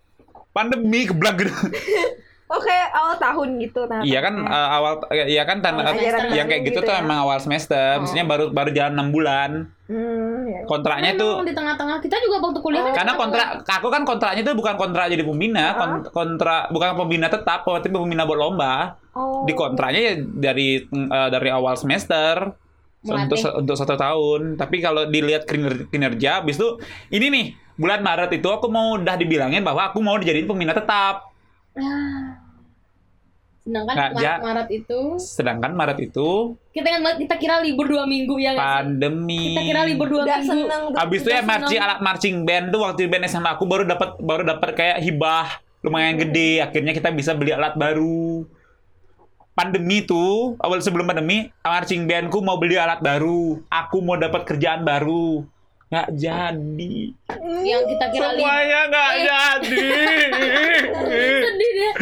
Pandemi 0.56 1.04
keblak 1.04 1.36
gitu. 2.46 2.54
Oke, 2.54 2.70
awal 2.94 3.14
tahun 3.16 3.48
gitu. 3.58 3.80
Nah, 3.84 4.00
Iya 4.00 4.18
kan 4.20 4.34
eh, 4.38 4.68
awal 4.72 4.92
iya 5.26 5.42
kan 5.42 5.58
tanda 5.58 5.82
Awal 5.82 5.98
semester 5.98 6.30
yang 6.30 6.46
kayak 6.46 6.62
gitu 6.62 6.78
gitu 6.78 6.86
tuh 6.86 6.94
ya. 6.94 7.02
emang 7.02 7.18
awal 7.20 7.38
semester, 7.38 7.98
maksudnya 7.98 8.22
baru 8.22 8.44
baru 8.48 8.70
jalan 8.70 8.94
6 8.96 9.10
bulan. 9.10 9.50
Hmm, 9.86 10.46
ya. 10.46 10.60
Kontraknya 10.64 11.10
Emang 11.12 11.22
tuh 11.22 11.32
di 11.42 11.54
tengah-tengah 11.54 11.98
kita 11.98 12.16
juga 12.18 12.36
waktu 12.40 12.60
kuliah 12.60 12.82
kan 12.84 12.94
karena 12.96 13.12
kontrak 13.14 13.46
aku 13.62 13.88
kan 13.88 14.02
kontraknya 14.02 14.42
itu 14.42 14.52
bukan 14.52 14.74
kontrak 14.74 15.06
jadi 15.06 15.22
pembina, 15.22 15.66
kon- 15.74 16.06
kontrak 16.08 16.62
bukan 16.70 16.88
pembina 16.96 17.26
tetap, 17.26 17.62
tapi 17.62 17.86
pembina 17.88 18.22
buat 18.22 18.38
lomba. 18.40 18.94
Oh. 19.10 19.42
Di 19.42 19.52
kontraknya 19.52 20.00
ya 20.00 20.14
dari 20.16 20.82
eh, 20.82 21.28
dari 21.28 21.48
awal 21.50 21.74
semester 21.74 22.54
untuk 23.02 23.38
Melatih. 23.38 23.58
untuk 23.58 23.74
satu 23.74 23.94
tahun. 23.94 24.54
Tapi 24.54 24.76
kalau 24.78 25.06
dilihat 25.06 25.46
kiner- 25.46 25.86
kinerja, 25.86 26.42
habis 26.42 26.58
itu 26.58 26.78
ini 27.10 27.26
nih 27.28 27.46
bulan 27.74 28.00
Maret 28.00 28.30
itu 28.32 28.46
aku 28.46 28.66
mau 28.66 28.94
udah 28.96 29.14
dibilangin 29.14 29.62
bahwa 29.62 29.90
aku 29.90 29.98
mau 29.98 30.14
dijadiin 30.14 30.46
pembina 30.46 30.70
tetap. 30.70 31.25
Ah. 31.76 32.40
Sedangkan 33.62 33.94
Maret, 33.98 34.22
Ja. 34.22 34.34
Maret 34.38 34.68
itu 34.70 35.00
Sedangkan 35.18 35.72
Maret 35.74 35.98
itu 36.00 36.54
kita 36.70 36.86
kan 36.86 37.02
kita 37.18 37.34
kira 37.34 37.58
libur 37.58 37.84
dua 37.84 38.04
minggu 38.04 38.38
ya 38.38 38.54
pandemi. 38.54 39.52
Kita 39.52 39.62
kira 39.64 39.80
libur 39.82 40.06
dua 40.06 40.22
Udah 40.22 40.38
minggu. 40.38 40.70
seneng. 40.70 40.82
Abis 40.94 41.20
itu 41.20 41.30
ya 41.30 41.42
marching 41.42 41.80
alat 41.80 41.98
marching 42.00 42.36
band 42.42 42.70
tuh 42.70 42.80
waktu 42.80 43.00
di 43.02 43.08
band 43.08 43.26
SMA 43.26 43.50
aku 43.50 43.64
baru 43.64 43.82
dapat 43.82 44.16
baru 44.18 44.42
dapat 44.46 44.70
kayak 44.72 44.98
hibah 45.00 45.48
lumayan 45.80 46.14
gede. 46.16 46.62
Akhirnya 46.62 46.92
kita 46.92 47.10
bisa 47.10 47.34
beli 47.34 47.50
alat 47.50 47.74
baru. 47.74 48.46
Pandemi 49.52 50.04
tuh 50.04 50.54
awal 50.58 50.78
sebelum 50.78 51.02
pandemi 51.04 51.48
marching 51.58 52.04
bandku 52.04 52.38
mau 52.38 52.56
beli 52.56 52.76
alat 52.76 53.00
baru. 53.00 53.58
Aku 53.66 53.98
mau 53.98 54.14
dapat 54.14 54.44
kerjaan 54.44 54.84
baru. 54.84 55.42
Nggak 55.86 56.08
jadi. 56.12 56.94
Yang 57.62 57.82
kita 57.88 58.06
kira 58.10 58.28
libur. 58.32 58.42
Semuanya 58.42 58.80
nggak 58.84 59.08
Eh. 59.08 59.22
jadi. 59.22 59.88
Sedih 61.46 61.70
deh. 61.72 61.92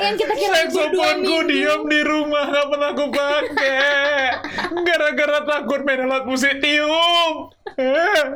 Yang 0.00 0.07
kita 0.18 0.34
kira 0.34 0.66
Saksofonku 0.66 1.22
minggu. 1.22 1.38
diam 1.46 1.82
di 1.86 2.00
rumah 2.02 2.44
nggak 2.50 2.66
pernah 2.66 2.90
aku 2.90 3.04
pakai. 3.14 4.34
Gara-gara 4.82 5.38
takut 5.46 5.80
main 5.86 6.02
alat 6.04 6.26
musik 6.26 6.58
tiup. 6.58 7.54
Kasihan. 7.78 8.28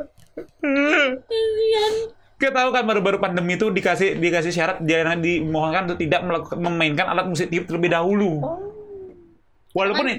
Kita 2.39 2.51
tahu 2.51 2.69
kan 2.75 2.83
baru-baru 2.83 3.23
pandemi 3.23 3.55
itu 3.55 3.71
dikasih 3.71 4.19
dikasih 4.19 4.51
syarat 4.51 4.77
jangan 4.83 5.19
dimohonkan 5.19 5.87
untuk 5.87 5.99
tidak 5.99 6.21
melakukan 6.23 6.59
memainkan 6.59 7.07
alat 7.07 7.27
musik 7.27 7.51
tiup 7.51 7.67
terlebih 7.67 7.91
dahulu. 7.91 8.39
Walaupun 9.73 10.05
nih, 10.05 10.17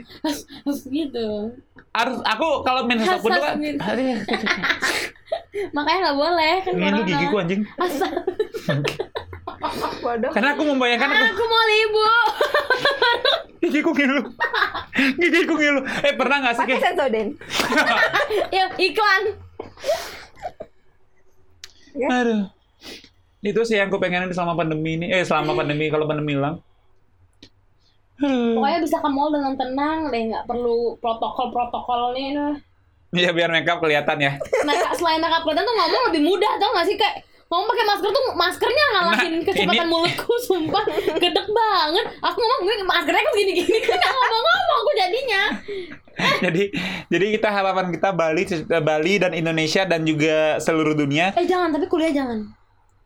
gitu. 0.91 1.55
harus 1.95 2.19
aku 2.27 2.67
kalau 2.67 2.91
main 2.91 2.99
saxophone 2.99 3.39
tuh 3.39 3.45
kan 3.47 3.55
Makanya 5.79 6.11
nggak 6.11 6.19
boleh 6.19 6.55
kan 6.67 6.73
ngilu 6.75 6.91
corona. 6.91 7.07
gigiku 7.07 7.37
anjing. 7.39 7.63
Asal. 7.79 8.11
Waduh. 10.05 10.31
Karena 10.33 10.49
aku 10.53 10.63
membayangkan 10.65 11.09
aku 11.09 11.25
Aku 11.33 11.45
mau 11.47 11.65
libur. 11.65 12.25
gigiku 13.65 13.91
ngilu. 13.97 14.23
gigiku 15.17 15.55
ngilu. 15.57 15.81
Eh 16.05 16.13
pernah 16.13 16.37
nggak 16.45 16.55
sih 16.55 16.65
Pakai 16.69 16.81
sensoden. 16.83 17.29
ya 18.57 18.65
iklan. 18.77 19.23
Ya. 21.95 22.09
Aduh. 22.13 22.43
Itu 23.41 23.61
sih 23.65 23.77
yang 23.77 23.89
aku 23.89 24.01
pengenin 24.01 24.33
selama 24.33 24.57
pandemi 24.57 24.97
ini. 24.97 25.07
Eh 25.09 25.25
selama 25.25 25.57
pandemi 25.57 25.89
kalau 25.89 26.05
pandemi 26.05 26.37
hilang. 26.37 26.61
Pokoknya 28.15 28.79
bisa 28.79 29.03
ke 29.03 29.11
mall 29.11 29.35
dengan 29.35 29.59
tenang 29.59 30.09
deh, 30.09 30.23
nggak 30.31 30.47
perlu 30.47 30.97
protokol-protokol 31.03 32.15
nih. 32.15 32.31
Nah, 32.33 32.55
Ya 33.15 33.31
biar 33.31 33.47
makeup 33.47 33.79
kelihatan 33.79 34.19
ya. 34.19 34.33
Nah, 34.67 34.75
selain 34.91 35.23
makeup 35.23 35.47
kelihatan 35.47 35.63
tuh 35.63 35.77
ngomong 35.77 36.03
lebih 36.11 36.23
mudah 36.27 36.51
tau 36.59 36.75
gak 36.75 36.87
sih 36.87 36.99
kayak 36.99 37.23
ngomong 37.45 37.67
pakai 37.67 37.85
masker 37.87 38.11
tuh 38.11 38.25
maskernya 38.35 38.85
ngalahin 38.91 39.33
Nah, 39.35 39.45
kecepatan 39.45 39.87
ini- 39.87 39.93
mulutku 39.93 40.33
sumpah. 40.49 40.85
Gedek 41.15 41.47
banget. 41.47 42.07
Aku 42.21 42.37
ngomong 42.37 42.61
gue 42.63 42.75
maskernya 42.83 43.23
kok 43.23 43.35
gini-gini? 43.35 43.79
Kan 43.87 44.01
ngomong-ngomong 44.01 44.77
aku 44.77 44.91
jadinya. 44.97 45.43
Jadi 46.45 46.71
jadi 47.11 47.27
kita 47.33 47.51
harapan 47.51 47.91
kita 47.91 48.15
Bali 48.15 48.47
Bali 48.79 49.19
dan 49.19 49.35
Indonesia 49.35 49.83
dan 49.83 50.07
juga 50.07 50.59
seluruh 50.59 50.95
dunia. 50.95 51.35
Eh 51.35 51.43
jangan 51.43 51.75
tapi 51.75 51.87
kuliah 51.87 52.15
jangan 52.15 52.55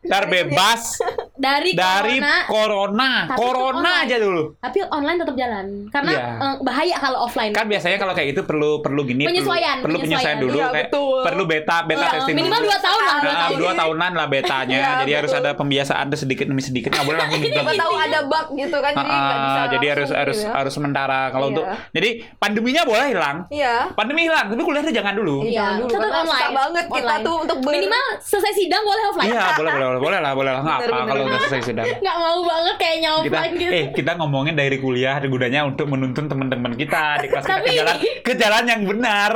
terbebas 0.08 0.82
dari, 1.38 1.70
dari 1.72 2.18
corona 2.18 2.44
corona. 2.46 3.10
Itu 3.24 3.36
Corona 3.38 3.78
online. 3.78 4.04
aja 4.04 4.16
dulu. 4.18 4.42
tapi 4.58 4.78
online 4.84 5.18
tetap 5.18 5.34
jalan 5.34 5.66
karena 5.88 6.10
Iya. 6.10 6.26
eh, 6.36 6.54
bahaya 6.60 6.96
kalau 6.98 7.18
offline 7.22 7.52
Kan 7.52 7.66
biasanya 7.66 7.96
kalau 7.96 8.12
kayak 8.12 8.28
gitu 8.32 8.42
perlu 8.42 8.80
perlu 8.80 9.02
gini 9.02 9.22
Penyesuaian, 9.22 9.78
perlu, 9.78 9.94
perlu 9.94 9.98
penyesuaian 10.02 10.34
penyesuaian. 10.34 10.38
dulu 10.44 10.58
Iya, 10.58 10.66
kayak 10.68 10.88
betul. 10.88 11.18
perlu 11.22 11.42
beta 11.44 11.76
beta 11.84 12.00
Iya, 12.00 12.12
testing 12.16 12.34
minimal 12.34 12.60
dua 12.60 12.78
tahun 12.78 13.00
lah 13.00 13.16
dua 13.18 13.34
tahun 13.34 13.54
dua 13.58 13.72
tahunan 13.74 14.12
lah 14.12 14.26
betanya. 14.28 14.76
Iya, 14.76 14.90
jadi 15.00 15.12
harus 15.14 15.30
betul. 15.30 15.42
ada 15.42 15.50
pembiasaan 15.54 16.04
tuh 16.08 16.18
sedikit 16.18 16.44
demi 16.44 16.60
sedikit. 16.60 16.88
Nggak 16.90 17.04
boleh 17.04 17.18
langsung 17.18 17.40
dibilang. 17.40 17.76
tahu 17.76 17.94
ada 17.96 18.20
bug 18.24 18.46
gitu 18.54 18.76
kan 18.78 18.92
jadi 18.92 19.10
nggak 19.10 19.38
bisa 19.40 19.60
jadi 19.68 19.86
harus 19.88 20.08
harus 20.10 20.36
gitu 20.36 20.44
ya. 20.44 20.52
harus 20.54 20.72
sementara. 20.72 21.20
Kalau 21.28 21.46
Iya. 21.46 21.52
untuk 21.52 21.64
jadi 21.92 22.08
pandeminya 22.34 22.82
boleh 22.82 23.06
hilang. 23.08 23.36
Iya. 23.48 23.74
Pandemi 23.92 24.20
hilang, 24.24 24.46
tapi 24.48 24.58
kuliahnya 24.60 24.92
jangan 24.92 25.14
dulu. 25.14 25.36
Iya, 25.40 25.50
Iya, 25.50 25.66
dulu 25.78 25.90
tetap 25.92 26.12
online. 26.20 26.52
banget 26.52 26.84
kita 26.88 27.14
tuh 27.20 27.34
untuk 27.38 27.58
minimal 27.60 28.04
selesai 28.20 28.52
sidang 28.54 28.82
boleh 28.82 29.02
offline 29.04 29.28
Iya, 29.28 29.42
boleh 29.54 29.72
boleh 29.72 29.97
boleh, 29.98 30.18
lah, 30.18 30.32
boleh 30.32 30.50
lah. 30.54 30.62
Nggak 30.62 30.78
Bener, 30.80 30.90
apa 30.94 31.04
kalau 31.06 31.24
udah 31.26 31.40
selesai 31.46 31.60
sudah. 31.68 31.84
nggak 32.04 32.16
mau 32.16 32.40
banget 32.42 32.74
kayaknya 32.78 33.10
kita 33.10 33.18
offline 33.38 33.54
gitu. 33.54 33.70
eh 33.70 33.84
kita 33.92 34.10
ngomongin 34.16 34.54
dari 34.54 34.76
kuliah 34.78 35.14
ada 35.18 35.26
gunanya 35.26 35.60
untuk 35.66 35.86
menuntun 35.86 36.24
teman-teman 36.26 36.72
kita 36.74 37.02
di 37.20 37.26
kelas 37.28 37.44
kita 37.44 37.56
ke 37.60 37.70
jalan 37.74 37.96
ke 38.24 38.32
jalan 38.34 38.64
yang 38.64 38.82
benar. 38.82 39.32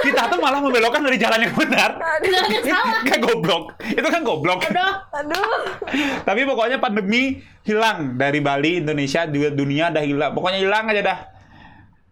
Kita 0.00 0.22
tuh 0.28 0.38
malah 0.38 0.60
membelokkan 0.62 1.00
dari 1.02 1.18
jalan 1.18 1.38
yang 1.42 1.54
benar. 1.54 1.90
Kan 3.04 3.18
goblok. 3.26 3.64
Itu 3.82 4.08
kan 4.08 4.20
goblok. 4.22 4.60
Aduh, 4.70 4.92
Aduh. 5.14 5.52
tapi 6.22 6.40
pokoknya 6.44 6.78
pandemi 6.78 7.42
hilang 7.64 8.14
dari 8.14 8.38
Bali 8.38 8.80
Indonesia 8.80 9.24
juga 9.26 9.50
dunia 9.50 9.90
udah 9.90 10.04
hilang. 10.04 10.30
Pokoknya 10.32 10.60
hilang 10.60 10.84
aja 10.88 11.02
dah. 11.02 11.18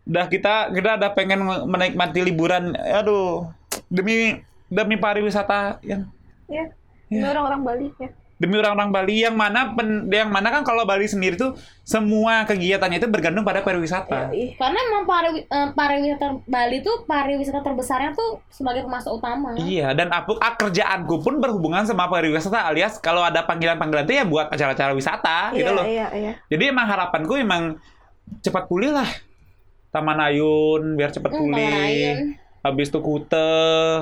Dah 0.02 0.26
kita 0.26 0.74
kita 0.74 0.98
udah 0.98 1.10
pengen 1.14 1.40
menikmati 1.66 2.26
liburan. 2.26 2.74
Aduh 2.74 3.48
demi 3.88 4.40
demi 4.66 4.96
pariwisata 4.96 5.80
yang 5.84 6.08
Ya. 6.48 6.68
Ini 7.12 7.26
orang-orang 7.28 7.62
Bali 7.62 7.88
ya. 8.00 8.08
demi 8.42 8.58
orang-orang 8.58 8.90
Bali 8.90 9.22
yang 9.22 9.38
mana 9.38 9.70
pen, 9.70 10.10
yang 10.10 10.26
mana 10.26 10.50
kan 10.50 10.66
kalau 10.66 10.82
Bali 10.82 11.06
sendiri 11.06 11.38
tuh 11.38 11.54
semua 11.86 12.42
kegiatannya 12.42 12.98
itu 12.98 13.06
bergantung 13.06 13.46
pada 13.46 13.62
pariwisata. 13.62 14.34
Ih, 14.34 14.58
karena 14.58 14.82
emang 14.82 15.06
pariwi- 15.06 15.46
eh, 15.46 15.68
pariwisata 15.70 16.42
Bali 16.50 16.82
tuh 16.82 17.06
pariwisata 17.06 17.62
terbesarnya 17.62 18.10
tuh 18.12 18.42
sebagai 18.50 18.82
pemasok 18.82 19.12
utama 19.14 19.54
Iya, 19.54 19.94
dan 19.94 20.10
aku 20.10 20.42
ah, 20.42 20.58
kerjaanku 20.58 21.22
pun 21.22 21.38
berhubungan 21.38 21.86
sama 21.86 22.10
pariwisata 22.10 22.66
alias 22.66 22.98
kalau 22.98 23.22
ada 23.22 23.46
panggilan-panggilan 23.46 24.10
itu 24.10 24.14
ya 24.18 24.24
buat 24.26 24.50
acara-acara 24.50 24.90
wisata 24.90 25.54
gitu 25.54 25.70
iya, 25.70 25.78
loh. 25.78 25.84
Iya, 25.86 26.06
iya. 26.10 26.32
Jadi 26.50 26.64
emang 26.66 26.90
harapanku 26.90 27.38
emang 27.38 27.78
cepat 28.42 28.66
pulih 28.66 28.90
lah. 28.90 29.06
Taman 29.92 30.18
Ayun 30.18 30.96
biar 30.96 31.14
cepat 31.14 31.30
Hmm, 31.30 31.40
pulih. 31.46 31.62
Taman 31.62 31.78
Ayun. 31.78 32.18
Habis 32.62 32.88
itu 32.88 32.98
Kute, 32.98 33.50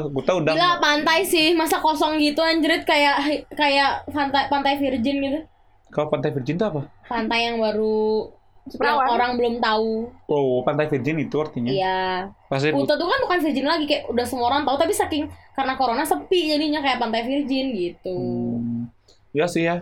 Kute 0.07 0.33
udah 0.35 0.53
Gila 0.53 0.73
pantai 0.79 1.21
sih 1.23 1.53
masa 1.53 1.79
kosong 1.79 2.17
gitu 2.17 2.39
anjrit 2.39 2.85
kayak 2.85 3.17
kayak 3.51 4.05
pantai 4.07 4.47
pantai 4.47 4.77
Virgin 4.77 5.17
gitu 5.19 5.41
Kalau 5.89 6.07
Pantai 6.07 6.31
Virgin 6.31 6.55
itu 6.55 6.63
apa? 6.63 6.87
pantai 7.05 7.41
yang 7.45 7.57
baru 7.57 8.31
yang 8.63 8.77
Perawan. 8.77 9.09
orang 9.11 9.31
belum 9.35 9.55
tahu 9.59 10.13
Oh, 10.27 10.61
Pantai 10.61 10.87
Virgin 10.87 11.19
itu 11.19 11.35
artinya. 11.35 11.67
iya 11.67 12.29
Pasti 12.47 12.71
Kuta 12.71 12.95
tuh 12.95 13.05
kan 13.05 13.19
bukan 13.19 13.39
Virgin 13.41 13.65
lagi 13.65 13.85
kayak 13.85 14.07
udah 14.07 14.23
semua 14.23 14.47
orang 14.49 14.63
tahu 14.63 14.77
tapi 14.77 14.93
saking 14.93 15.25
karena 15.51 15.75
corona 15.75 16.05
sepi 16.05 16.41
jadinya 16.47 16.79
kayak 16.79 16.99
pantai 16.99 17.23
Virgin 17.23 17.73
gitu 17.73 18.15
Hmm. 18.55 18.87
Ya 19.31 19.47
sih 19.47 19.65
ya. 19.65 19.81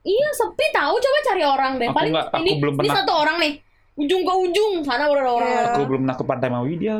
iya 0.00 0.28
sepi 0.32 0.68
tahu 0.70 0.94
coba 0.94 1.18
cari 1.24 1.42
orang 1.42 1.72
deh 1.76 1.86
Aku 1.86 1.96
paling 1.96 2.12
nggak- 2.12 2.28
aku 2.28 2.38
ini 2.40 2.50
belum 2.56 2.74
ini 2.74 2.80
pernah. 2.84 2.96
satu 2.98 3.12
orang 3.14 3.36
nih 3.38 3.52
ujung 3.96 4.22
ke 4.22 4.34
ujung 4.38 4.72
sana 4.80 5.04
baru 5.04 5.18
ada 5.18 5.32
orang 5.32 5.48
Iya. 5.48 5.64
Aku 5.66 5.80
belum 5.82 6.00
pernah 6.02 6.14
ke 6.14 6.24
Pantai 6.24 6.48
Mawidia. 6.48 6.96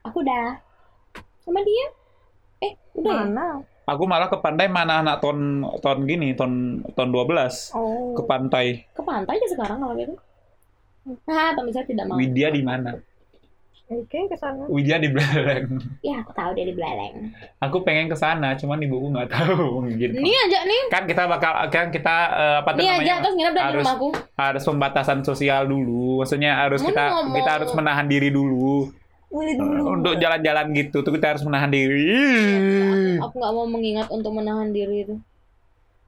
aku 0.00 0.16
udah 0.18 0.44
sama 1.48 1.60
dia 1.62 1.86
eh 2.60 2.72
udah 2.94 3.08
ya? 3.10 3.24
Mana? 3.24 3.48
Aku 3.86 4.04
malah 4.04 4.28
ke 4.28 4.36
pantai 4.36 4.68
mana 4.68 5.00
anak 5.00 5.16
ton 5.18 5.38
ton 5.80 6.04
gini, 6.04 6.32
ton 6.32 6.52
ton 6.92 7.08
12 7.08 7.72
Oh. 7.72 8.12
ke 8.12 8.22
pantai. 8.22 8.84
ke 8.86 9.00
pantai 9.00 9.34
aja 9.34 9.48
sekarang 9.48 9.78
kalau 9.78 9.94
gitu 9.94 10.12
nah 11.24 11.50
tapi 11.50 11.72
saya 11.72 11.84
tidak 11.84 12.04
mau 12.04 12.16
Widya 12.16 12.48
di 12.48 12.60
mana? 12.60 12.92
Oke, 13.88 14.28
ke 14.28 14.36
sana. 14.36 14.68
Widya 14.68 15.00
di 15.00 15.08
Beleng. 15.08 15.80
ya 16.04 16.20
aku 16.20 16.36
tahu 16.36 16.52
dia 16.52 16.68
di 16.68 16.76
Beleng 16.76 17.32
Aku 17.58 17.80
pengen 17.80 18.04
ke 18.04 18.12
sana, 18.12 18.52
cuman 18.52 18.76
ibuku 18.78 19.08
nggak 19.08 19.32
tahu 19.32 19.80
gitu. 19.96 20.12
ini 20.12 20.28
aja 20.28 20.60
nih 20.62 20.92
Kan 20.92 21.08
kita 21.08 21.24
bakal 21.24 21.56
kan 21.72 21.88
kita 21.88 22.16
eh, 22.28 22.56
apa 22.60 22.70
tuh 22.70 22.84
ini 22.84 22.88
aja 22.90 23.00
namanya? 23.00 23.16
terus 23.18 23.34
nginep 23.34 23.54
dari 23.54 23.64
harus 23.64 23.80
rumahku 23.80 24.08
harus 24.36 24.62
pembatasan 24.62 25.18
sosial 25.22 25.64
dulu. 25.64 26.20
Maksudnya 26.20 26.52
harus 26.58 26.84
Mau 26.84 26.92
kita 26.92 27.04
ngomong. 27.08 27.34
kita 27.34 27.50
harus 27.50 27.70
menahan 27.72 28.04
diri 28.04 28.28
dulu. 28.28 28.92
Mulai 29.28 29.54
dulu. 29.54 29.82
Untuk 29.92 30.14
jalan-jalan 30.16 30.66
gitu 30.72 30.96
tuh 31.00 31.12
kita 31.12 31.36
harus 31.36 31.42
menahan 31.42 31.68
diri. 31.68 32.16
aku 33.18 33.34
nggak 33.34 33.52
mau 33.52 33.66
mengingat 33.66 34.08
untuk 34.08 34.32
menahan 34.32 34.70
diri 34.70 35.04
itu 35.04 35.16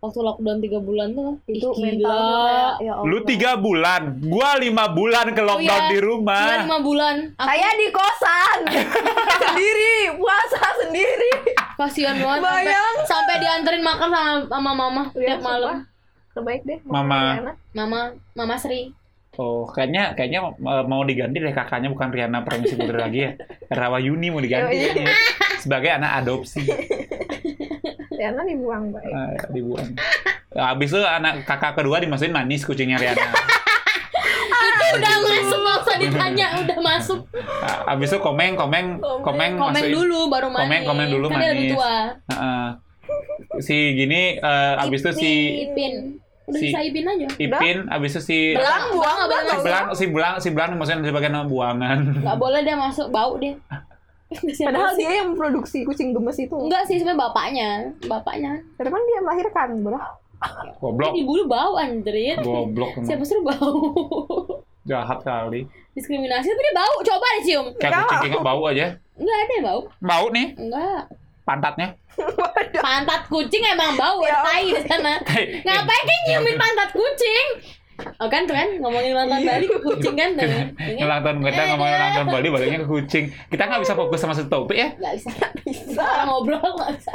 waktu 0.00 0.16
lockdown 0.18 0.58
tiga 0.58 0.80
bulan 0.80 1.12
tuh 1.12 1.36
Itu 1.44 1.76
ih, 1.76 2.00
mental 2.00 2.08
kayak, 2.08 2.72
ya 2.80 2.92
Allah. 2.96 3.04
Lu 3.04 3.18
tiga 3.22 3.52
bulan, 3.54 4.02
gua 4.22 4.56
lima 4.56 4.88
bulan 4.88 5.26
ke 5.28 5.42
lockdown 5.42 5.60
iya. 5.78 5.90
di 5.92 5.98
Iya, 5.98 6.06
rumah. 6.08 6.46
lima 6.64 6.78
bulan 6.80 7.14
aku 7.36 7.44
Saya 7.44 7.68
di 7.76 7.86
kosan 7.90 8.58
sendiri, 9.44 9.92
puasa 10.16 10.62
sendiri. 10.80 11.32
kasihan 11.76 12.16
banget 12.16 12.40
sampai, 12.40 12.64
Bayang. 12.64 12.96
sampai 13.04 13.34
dianterin 13.36 13.82
makan 13.82 14.08
sama 14.08 14.32
sama 14.48 14.70
mama 14.72 15.02
Iya, 15.12 15.36
tiap 15.36 15.40
malam 15.42 15.76
sumpah. 15.76 15.88
Terbaik 16.30 16.62
deh. 16.64 16.78
Mama. 16.86 17.20
Mama 17.70 18.00
mama 18.32 18.54
Sri 18.56 18.96
Oh, 19.32 19.62
kayaknya 19.64 20.12
kayaknya 20.12 20.40
eh, 20.52 20.84
mau 20.84 21.00
diganti 21.00 21.36
deh 21.36 21.50
kakaknya 21.50 21.88
bukan 21.88 22.08
Riana 22.08 22.40
Permisi 22.40 22.74
Putri 22.74 22.94
lagi 22.94 23.20
ya. 23.20 23.32
Rawa 23.68 23.98
Yuni 23.98 24.28
mau 24.28 24.38
diganti 24.38 24.74
Yoi. 24.74 24.82
kayaknya. 24.90 25.14
sebagai 25.56 25.90
anak 25.92 26.10
adopsi 26.18 26.64
Riana 28.10 28.42
dibuang 28.42 28.90
baik. 28.90 29.06
Eh, 29.06 29.34
dibuang. 29.50 29.88
Habis 30.50 30.90
itu 30.90 31.00
anak 31.00 31.44
kakak 31.44 31.72
kedua 31.74 31.98
dimasukin 31.98 32.30
manis 32.30 32.62
kucingnya 32.62 32.96
Riana. 32.96 33.22
itu 34.60 34.98
udah 34.98 35.14
masuk 35.22 35.58
nggak 35.58 35.76
usah 35.78 35.96
ditanya 35.96 36.46
udah 36.58 36.78
masuk 36.80 37.20
Ah, 37.60 37.76
Habis 37.88 38.10
itu 38.10 38.18
komeng 38.18 38.52
komeng 38.54 38.98
komeng 39.20 39.54
komen 39.54 39.72
masukin- 39.72 39.94
dulu 39.94 40.20
baru 40.26 40.48
manis 40.48 40.60
Komen- 40.60 40.84
komen 40.84 41.06
dulu 41.08 41.26
kan 41.28 41.38
dia 41.38 41.48
lebih 41.48 41.68
tua 41.72 41.96
Heeh. 42.26 42.66
si 43.60 43.76
gini 43.94 44.22
eh, 44.36 44.72
habis 44.76 45.00
itu 45.00 45.10
si 45.14 45.32
Ipin 45.64 46.18
udah 46.50 46.58
Si- 46.58 46.68
bisa 46.68 46.80
Ipin 46.80 47.04
aja. 47.04 47.26
Ipin 47.32 47.78
habis 47.86 48.10
itu 48.12 48.22
si 48.22 48.38
Belang 48.52 48.84
buang 48.90 49.18
boleh 49.22 49.42
si. 49.46 49.56
Belang 49.60 49.86
si 49.90 50.04
Belang 50.06 50.34
si 50.36 50.48
Belang 50.50 50.68
dimasukin 50.72 51.02
sebagai 51.02 51.28
nama 51.28 51.44
buangan. 51.44 51.98
nggak 52.20 52.36
boleh 52.36 52.60
dia 52.60 52.74
masuk 52.74 53.08
bau 53.08 53.34
dia. 53.36 53.54
Padahal 54.62 54.94
dia 54.94 55.10
yang 55.16 55.34
memproduksi 55.34 55.82
kucing 55.82 56.10
gemes 56.10 56.38
itu. 56.38 56.54
enggak 56.54 56.86
sih 56.86 56.96
sebenarnya 56.96 57.18
bapaknya. 57.24 57.68
Bapaknya. 58.04 58.52
Tapi 58.74 58.86
kan 58.86 59.02
dia 59.02 59.18
melahirkan, 59.20 59.68
bro. 59.80 59.98
Goblok. 60.78 61.10
Dia 61.10 61.18
dibulu 61.18 61.42
bau 61.44 61.76
anjrit 61.76 62.40
Goblok 62.40 62.96
siapa 63.02 63.20
suruh 63.22 63.44
bau? 63.44 63.74
Jahat 64.88 65.20
kali. 65.20 65.66
diskriminasi 65.90 66.46
tapi 66.46 66.62
dia 66.62 66.74
bau. 66.74 66.94
Coba 67.00 67.26
deh 67.28 67.42
cium 67.42 67.66
Kayak 67.76 68.06
kucing 68.08 68.32
bau. 68.38 68.62
aja. 68.64 68.86
enggak 69.14 69.36
ada 69.36 69.52
yang 69.52 69.66
bau. 69.66 69.80
Bau 70.00 70.26
nih. 70.30 70.46
Enggak 70.54 71.02
pantatnya. 71.50 71.88
pantat 72.78 73.22
kucing 73.26 73.62
emang 73.64 73.98
bau 73.98 74.22
Ya 74.22 74.38
tai 74.44 74.70
di 74.70 74.82
sana 74.86 75.18
ngapain 75.66 76.02
kayak 76.06 76.20
nyiumin 76.28 76.56
pantat 76.58 76.90
kucing 76.94 77.46
Oh 78.16 78.28
kan 78.32 78.48
tuh 78.48 78.56
kan 78.56 78.80
ngomongin 78.80 79.12
ulang 79.12 79.28
tahun 79.28 79.44
Bali 79.44 79.66
ke 79.68 79.76
kucing 79.84 80.16
kan 80.16 80.32
tuh. 80.32 80.48
Ulang 81.04 81.20
tahun 81.20 81.36
kita 81.44 81.62
ngomongin 81.68 81.94
ulang 82.00 82.12
tahun 82.16 82.28
Bali 82.32 82.48
baliknya 82.48 82.78
ke 82.80 82.88
kucing. 82.88 83.24
Kita 83.52 83.62
nggak 83.68 83.80
bisa 83.84 83.92
fokus 83.92 84.18
sama 84.24 84.32
satu 84.32 84.48
topik 84.48 84.76
ya. 84.80 84.88
Nggak 84.96 85.20
bisa. 85.20 86.00
Orang 86.00 86.26
ngobrol 86.32 86.64
nggak 86.80 86.90
bisa. 86.96 87.14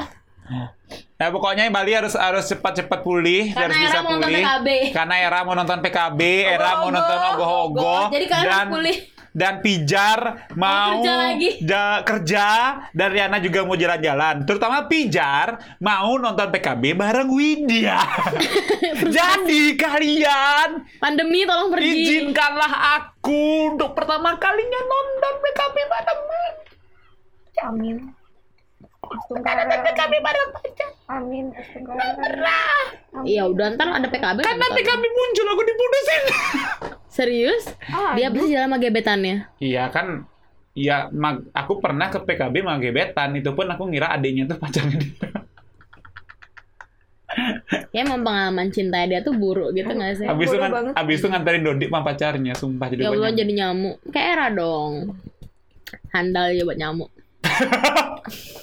Nah 1.18 1.28
pokoknya 1.34 1.74
Bali 1.74 1.92
harus 1.98 2.14
harus 2.14 2.46
cepat-cepat 2.46 3.02
pulih, 3.02 3.50
Karena 3.50 3.74
harus 3.74 3.78
era 3.82 3.86
bisa 3.90 4.00
mau 4.06 4.12
nonton 4.14 4.30
pulih. 4.30 4.44
PKB. 4.46 4.68
Karena 4.94 5.16
era 5.18 5.40
mau 5.42 5.54
nonton 5.58 5.78
PKB, 5.82 6.22
era 6.46 6.70
mau 6.78 6.90
nonton 6.94 7.18
ogoh-ogoh, 7.34 8.04
Jadi 8.14 8.26
kalian 8.30 8.46
dan 8.46 8.54
harus 8.54 8.74
pulih. 8.78 8.98
Dan 9.36 9.60
Pijar 9.60 10.48
mau, 10.56 11.04
kerja 11.04 11.14
lagi. 11.20 11.50
ja- 11.70 12.02
kerja 12.08 12.48
dan 12.96 13.08
Riana 13.12 13.38
juga 13.44 13.68
mau 13.68 13.76
jalan-jalan. 13.76 14.48
Terutama 14.48 14.88
Pijar 14.88 15.78
mau 15.84 16.16
nonton 16.16 16.48
PKB 16.50 16.96
bareng 16.96 17.30
Widya. 17.30 18.00
Jadi 19.16 19.76
kalian 19.76 20.88
Pandemi 21.04 21.44
tolong 21.44 21.70
pergi. 21.76 21.92
izinkanlah 21.92 22.74
aku 22.96 23.76
untuk 23.76 23.92
pertama 23.92 24.40
kalinya 24.40 24.82
nonton 24.88 25.34
PKB 25.44 25.76
bareng 25.92 26.22
Amin. 27.66 28.25
PKB 29.06 30.14
bareng 30.20 30.50
Pacar. 30.52 30.90
Amin. 31.08 31.46
Astagfirullah. 31.54 32.78
Iya 33.24 33.44
udah 33.46 33.66
ntar 33.74 33.88
ada 33.92 34.08
PKB. 34.08 34.38
Kan 34.42 34.58
nanti 34.58 34.82
kami 34.82 35.08
muncul 35.08 35.46
aku 35.48 35.62
diputusin. 35.64 36.24
Serius? 37.16 37.64
Ah, 37.88 38.12
Dia 38.14 38.28
pasti 38.28 38.52
jalan 38.52 38.68
sama 38.68 38.78
gebetannya. 38.78 39.48
Iya 39.58 39.88
kan 39.90 40.28
Iya, 40.76 41.08
mag- 41.08 41.48
aku 41.56 41.80
pernah 41.80 42.12
ke 42.12 42.20
PKB 42.20 42.60
sama 42.60 42.76
gebetan, 42.84 43.32
itu 43.32 43.48
pun 43.56 43.64
aku 43.64 43.88
ngira 43.88 44.12
adiknya 44.12 44.44
tuh 44.44 44.60
pacarnya 44.60 45.00
dia. 45.00 45.16
Ya 47.96 48.04
emang 48.04 48.28
pengalaman 48.28 48.68
cinta 48.76 49.00
dia 49.08 49.24
tuh 49.24 49.32
buruk 49.32 49.72
gitu 49.72 49.88
gak 49.88 50.20
sih? 50.20 50.28
Abis 50.28 50.52
itu, 50.52 50.60
ngan- 50.60 50.92
abis 50.92 51.16
itu 51.24 51.28
nganterin 51.32 51.64
Dodik 51.64 51.88
sama 51.88 52.04
pacarnya, 52.04 52.54
sumpah 52.60 52.92
jadi 52.92 53.02
Ya 53.02 53.10
Allah 53.10 53.32
jadi 53.32 53.52
nyamuk. 53.56 54.04
Kayak 54.12 54.28
era 54.36 54.48
dong. 54.52 55.16
Handal 56.12 56.52
ya 56.52 56.68
buat 56.68 56.76
nyamuk. 56.76 57.08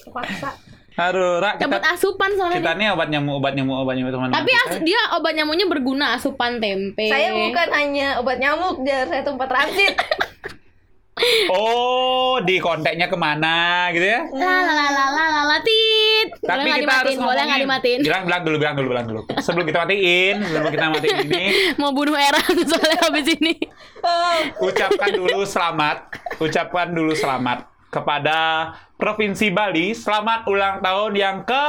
Paksa. 0.09 0.51
Aduh, 0.93 1.41
Ra, 1.41 1.57
kita, 1.57 1.73
Cabut 1.73 1.83
asupan 1.89 2.31
soalnya. 2.37 2.61
kita 2.61 2.73
nih 2.77 2.93
obat 2.93 3.09
nyamuk, 3.09 3.41
obat 3.41 3.57
nyamuk, 3.57 3.77
obat 3.81 3.95
nyamuk 3.97 4.13
teman 4.13 4.29
Tapi 4.29 4.53
as- 4.53 4.85
dia 4.85 5.01
obat 5.17 5.33
nyamuknya 5.33 5.65
berguna 5.65 6.07
asupan 6.21 6.61
tempe. 6.61 7.09
Saya 7.09 7.33
bukan 7.33 7.69
hanya 7.73 8.21
obat 8.21 8.37
nyamuk, 8.37 8.85
jar 8.85 9.09
saya 9.09 9.25
tempat 9.25 9.49
transit. 9.49 9.97
Oh, 11.53 12.41
di 12.43 12.57
kontaknya 12.59 13.07
ke 13.07 13.15
mana 13.15 13.87
gitu 13.93 14.03
ya? 14.03 14.27
La 14.33 14.65
la 14.65 14.73
la 14.73 14.87
la 14.91 15.05
la 15.07 15.25
la 15.29 15.43
la 15.45 15.59
tit. 15.61 16.29
Tapi 16.41 16.51
boleh 16.57 16.65
nggak 16.65 16.81
kita 16.83 16.95
harus? 16.99 17.15
Boleh 17.15 17.43
nggak 17.45 17.61
dimatiin? 17.63 18.01
Bilang, 18.01 18.23
bilang 18.27 18.43
dulu, 18.43 18.57
bilang 18.57 18.75
dulu, 18.75 18.89
bilang 18.91 19.07
dulu. 19.07 19.21
Sebelum 19.39 19.63
kita 19.63 19.85
matiin, 19.85 20.37
sebelum 20.41 20.71
kita 20.73 20.87
matiin 20.89 21.17
ini, 21.23 21.45
Mau 21.81 21.93
bunuh 21.93 22.17
era 22.17 22.41
soalnya 22.43 22.99
habis 23.07 23.29
ini. 23.29 23.55
ucapkan 24.59 25.11
dulu 25.15 25.45
selamat, 25.45 25.99
ucapkan 26.41 26.91
dulu 26.91 27.13
selamat 27.15 27.71
kepada 27.93 28.73
Provinsi 28.97 29.53
Bali. 29.53 29.93
Selamat 29.93 30.49
ulang 30.49 30.81
tahun 30.81 31.13
yang 31.13 31.37
ke 31.45 31.65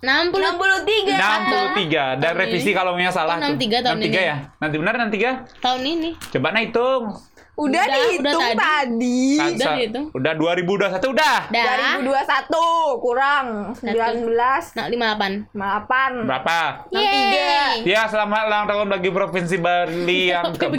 60 0.00 0.32
63. 0.32 1.12
63 1.12 2.16
dan 2.16 2.20
Tahun 2.24 2.34
revisi 2.34 2.66
ini. 2.66 2.74
kalau 2.74 2.96
punya 2.96 3.12
salah 3.12 3.36
Oh, 3.36 3.44
63 3.46 3.78
tahun 3.80 3.96
63 3.96 4.08
ini. 4.10 4.16
ya. 4.26 4.36
Nanti 4.58 4.76
benar 4.76 4.94
63. 4.98 5.30
tahun 5.60 5.82
ini. 5.86 6.10
Coba 6.18 6.48
nah 6.50 6.60
hitung. 6.60 7.04
Udah, 7.52 7.84
Udah, 7.84 7.92
dihitung 7.92 8.40
udah 8.40 8.56
tadi. 8.56 9.20
Kan, 9.36 9.50
Udah 9.52 9.60
sa- 9.60 9.76
dihitung. 9.76 10.06
Udah 10.10 10.32
2021 10.32 11.08
udah. 11.12 11.36
Dah. 11.44 11.64
2021 12.00 12.56
kurang 12.96 13.46
19 13.76 14.72
Nah, 14.72 14.88
58. 14.88 15.52
58 15.52 16.24
Berapa? 16.24 16.60
Yeay. 16.88 17.84
Ya, 17.84 18.08
selamat 18.08 18.42
ulang 18.48 18.64
tahun 18.64 18.86
bagi 18.88 19.10
Provinsi 19.12 19.60
Bali 19.60 20.22
yang 20.32 20.48
ke 20.48 20.64
aku 20.64 20.72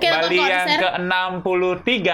Bali 0.00 0.40
yang 0.40 0.64
konser. 0.64 0.78
ke-63. 0.80 2.08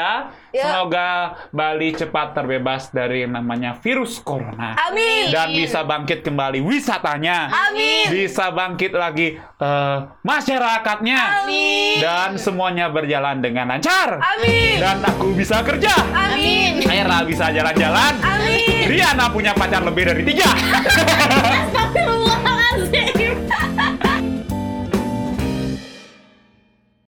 Ya. 0.55 0.71
Semoga 0.71 1.35
Bali 1.51 1.91
cepat 1.99 2.31
terbebas 2.31 2.95
dari 2.95 3.27
yang 3.27 3.35
namanya 3.35 3.75
virus 3.83 4.23
corona. 4.23 4.79
Amin. 4.87 5.35
Dan 5.35 5.51
bisa 5.51 5.83
bangkit 5.83 6.23
kembali 6.23 6.63
wisatanya. 6.63 7.51
Amin. 7.51 8.07
Bisa 8.07 8.55
bangkit 8.55 8.95
lagi 8.95 9.35
eh, 9.35 9.99
masyarakatnya. 10.23 11.21
Amin. 11.43 11.99
Dan 11.99 12.39
semuanya 12.39 12.87
berjalan 12.87 13.43
dengan 13.43 13.75
lancar. 13.75 14.23
Amin. 14.23 14.79
Dan 14.79 15.03
aku 15.03 15.35
bisa 15.35 15.59
kerja. 15.67 15.91
Amin. 16.15 16.87
Era 16.87 17.27
bisa 17.27 17.51
jalan-jalan. 17.51 18.23
Amin. 18.23 18.87
Riana 18.87 19.27
punya 19.35 19.59
pacar 19.59 19.83
lebih 19.83 20.07
dari 20.07 20.23
tiga. 20.23 20.55
Astagfirullah. 21.67 22.24